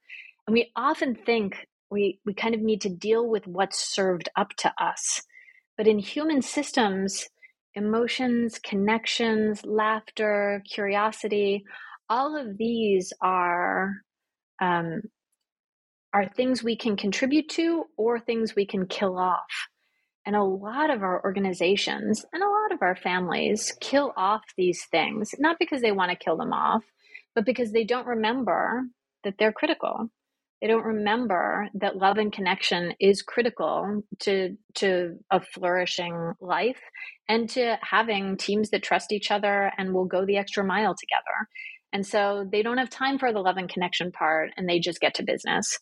[0.44, 4.48] And we often think we we kind of need to deal with what's served up
[4.58, 5.22] to us.
[5.76, 7.28] But in human systems,
[7.76, 11.62] emotions, connections, laughter, curiosity,
[12.08, 13.92] all of these are
[14.60, 15.02] um,
[16.12, 19.68] are things we can contribute to or things we can kill off.
[20.24, 24.84] And a lot of our organizations and a lot of our families kill off these
[24.90, 26.84] things, not because they want to kill them off,
[27.34, 28.84] but because they don't remember
[29.24, 30.08] that they're critical.
[30.60, 36.78] They don't remember that love and connection is critical to to a flourishing life
[37.28, 41.48] and to having teams that trust each other and will go the extra mile together.
[41.92, 45.00] And so they don't have time for the love and connection part and they just
[45.00, 45.78] get to business.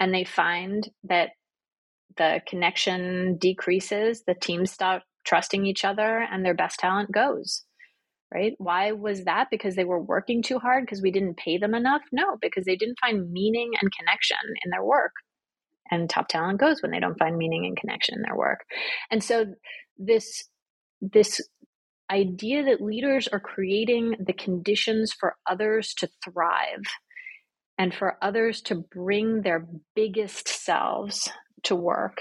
[0.00, 1.30] And they find that
[2.16, 7.64] the connection decreases, the teams stop trusting each other, and their best talent goes
[8.34, 8.54] right?
[8.58, 9.46] Why was that?
[9.50, 12.02] Because they were working too hard because we didn't pay them enough?
[12.12, 15.12] No, because they didn't find meaning and connection in their work.
[15.90, 18.60] And top talent goes when they don't find meaning and connection in their work.
[19.10, 19.46] And so
[19.96, 20.48] this
[21.00, 21.40] this
[22.10, 26.82] idea that leaders are creating the conditions for others to thrive
[27.78, 31.28] and for others to bring their biggest selves
[31.64, 32.18] to work,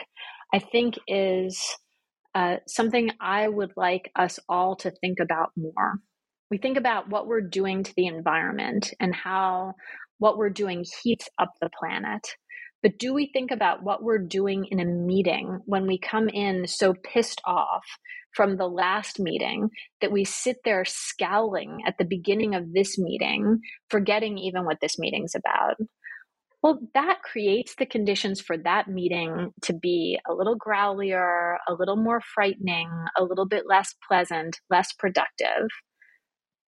[0.54, 1.60] I think is
[2.36, 5.94] uh, something I would like us all to think about more.
[6.50, 9.74] We think about what we're doing to the environment and how
[10.20, 12.28] what we're doing heats up the planet.
[12.82, 16.68] But do we think about what we're doing in a meeting when we come in
[16.68, 17.86] so pissed off
[18.36, 19.70] from the last meeting
[20.02, 23.60] that we sit there scowling at the beginning of this meeting,
[23.90, 25.76] forgetting even what this meeting's about?
[26.64, 31.98] Well, that creates the conditions for that meeting to be a little growlier, a little
[31.98, 35.68] more frightening, a little bit less pleasant, less productive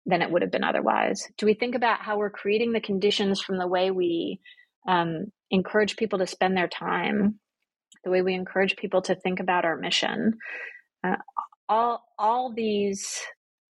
[0.05, 1.28] than it would have been otherwise.
[1.39, 4.39] Do we think about how we're creating the conditions from the way we
[4.88, 7.39] um, encourage people to spend their time,
[8.03, 10.38] the way we encourage people to think about our mission?
[11.03, 11.16] Uh,
[11.70, 13.22] all all these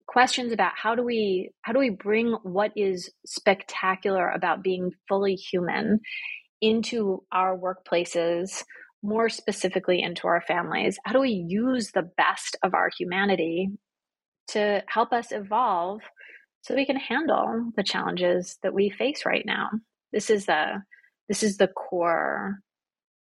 [0.07, 5.35] questions about how do we how do we bring what is spectacular about being fully
[5.35, 5.99] human
[6.61, 8.63] into our workplaces
[9.03, 10.97] more specifically into our families?
[11.05, 13.69] How do we use the best of our humanity
[14.49, 16.01] to help us evolve
[16.61, 19.69] so we can handle the challenges that we face right now?
[20.11, 20.83] This is the
[21.29, 22.59] this is the core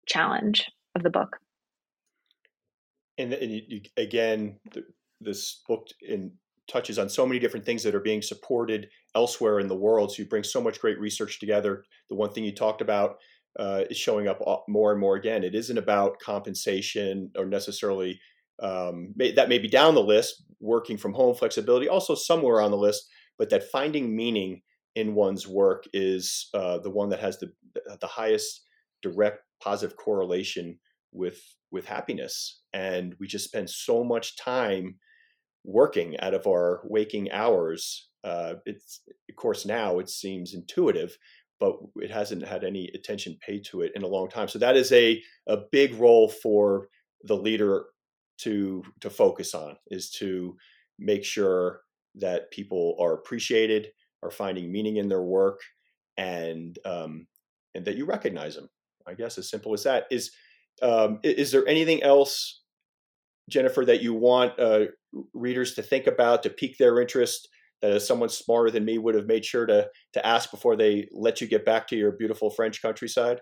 [0.07, 1.37] challenge of the book
[3.21, 4.83] and, and you, again the,
[5.19, 6.31] this book in
[6.67, 10.11] touches on so many different things that are being supported elsewhere in the world.
[10.11, 11.83] So you bring so much great research together.
[12.09, 13.17] The one thing you talked about
[13.59, 15.43] uh, is showing up more and more again.
[15.43, 18.19] It isn't about compensation or necessarily
[18.61, 22.71] um, may, that may be down the list, working from home, flexibility, also somewhere on
[22.71, 24.61] the list, but that finding meaning
[24.95, 27.51] in one's work is uh, the one that has the
[27.99, 28.61] the highest
[29.01, 30.77] direct positive correlation
[31.11, 31.41] with
[31.71, 32.61] with happiness.
[32.73, 34.95] And we just spend so much time
[35.63, 38.09] working out of our waking hours.
[38.23, 41.17] Uh, it's of course now it seems intuitive,
[41.59, 44.47] but it hasn't had any attention paid to it in a long time.
[44.47, 46.87] So that is a a big role for
[47.23, 47.85] the leader
[48.39, 50.55] to to focus on is to
[50.97, 51.81] make sure
[52.15, 53.87] that people are appreciated,
[54.23, 55.61] are finding meaning in their work,
[56.17, 57.27] and um,
[57.75, 58.69] and that you recognize them.
[59.07, 60.31] I guess as simple as that is.
[60.81, 62.61] Um, is there anything else
[63.49, 64.85] Jennifer, that you want uh,
[65.33, 67.49] readers to think about to pique their interest?
[67.81, 71.41] That someone smarter than me would have made sure to to ask before they let
[71.41, 73.41] you get back to your beautiful French countryside.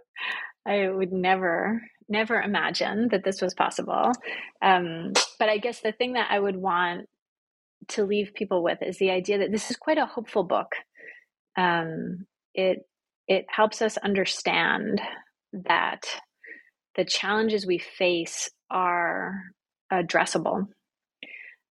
[0.65, 4.11] I would never, never imagine that this was possible.
[4.61, 7.07] Um, but I guess the thing that I would want
[7.89, 10.71] to leave people with is the idea that this is quite a hopeful book.
[11.57, 12.79] Um, it
[13.27, 15.01] it helps us understand
[15.51, 16.01] that
[16.99, 19.41] the challenges we face are
[19.89, 20.67] addressable.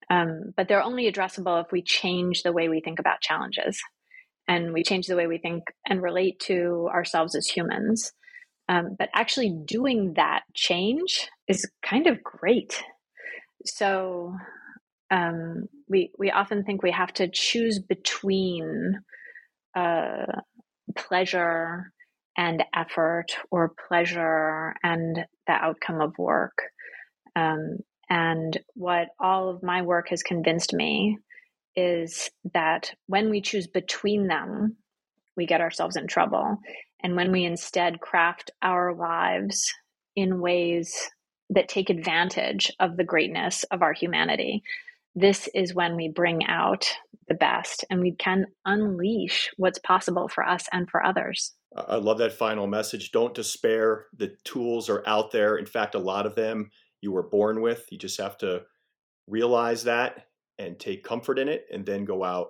[0.08, 3.78] Um, but they're only addressable if we change the way we think about challenges
[4.48, 8.10] and we change the way we think and relate to ourselves as humans.
[8.70, 12.82] Um, but actually doing that change is kind of great.
[13.66, 14.34] So
[15.10, 19.00] um, we we often think we have to choose between
[19.76, 20.24] uh,
[20.96, 21.92] pleasure
[22.38, 26.56] and effort, or pleasure and the outcome of work.
[27.36, 27.78] Um,
[28.08, 31.18] and what all of my work has convinced me
[31.76, 34.76] is that when we choose between them,
[35.36, 36.58] we get ourselves in trouble.
[37.02, 39.72] And when we instead craft our lives
[40.16, 41.10] in ways
[41.50, 44.62] that take advantage of the greatness of our humanity,
[45.14, 46.86] this is when we bring out
[47.28, 51.52] the best and we can unleash what's possible for us and for others.
[51.76, 53.12] I love that final message.
[53.12, 54.06] Don't despair.
[54.16, 55.56] The tools are out there.
[55.56, 57.86] In fact, a lot of them you were born with.
[57.90, 58.62] You just have to
[59.26, 60.26] realize that
[60.58, 62.48] and take comfort in it and then go out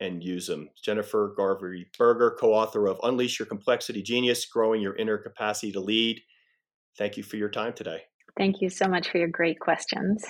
[0.00, 0.70] and use them.
[0.82, 5.80] Jennifer Garvey Berger, co author of Unleash Your Complexity Genius Growing Your Inner Capacity to
[5.80, 6.20] Lead.
[6.96, 8.02] Thank you for your time today.
[8.38, 10.24] Thank you so much for your great questions.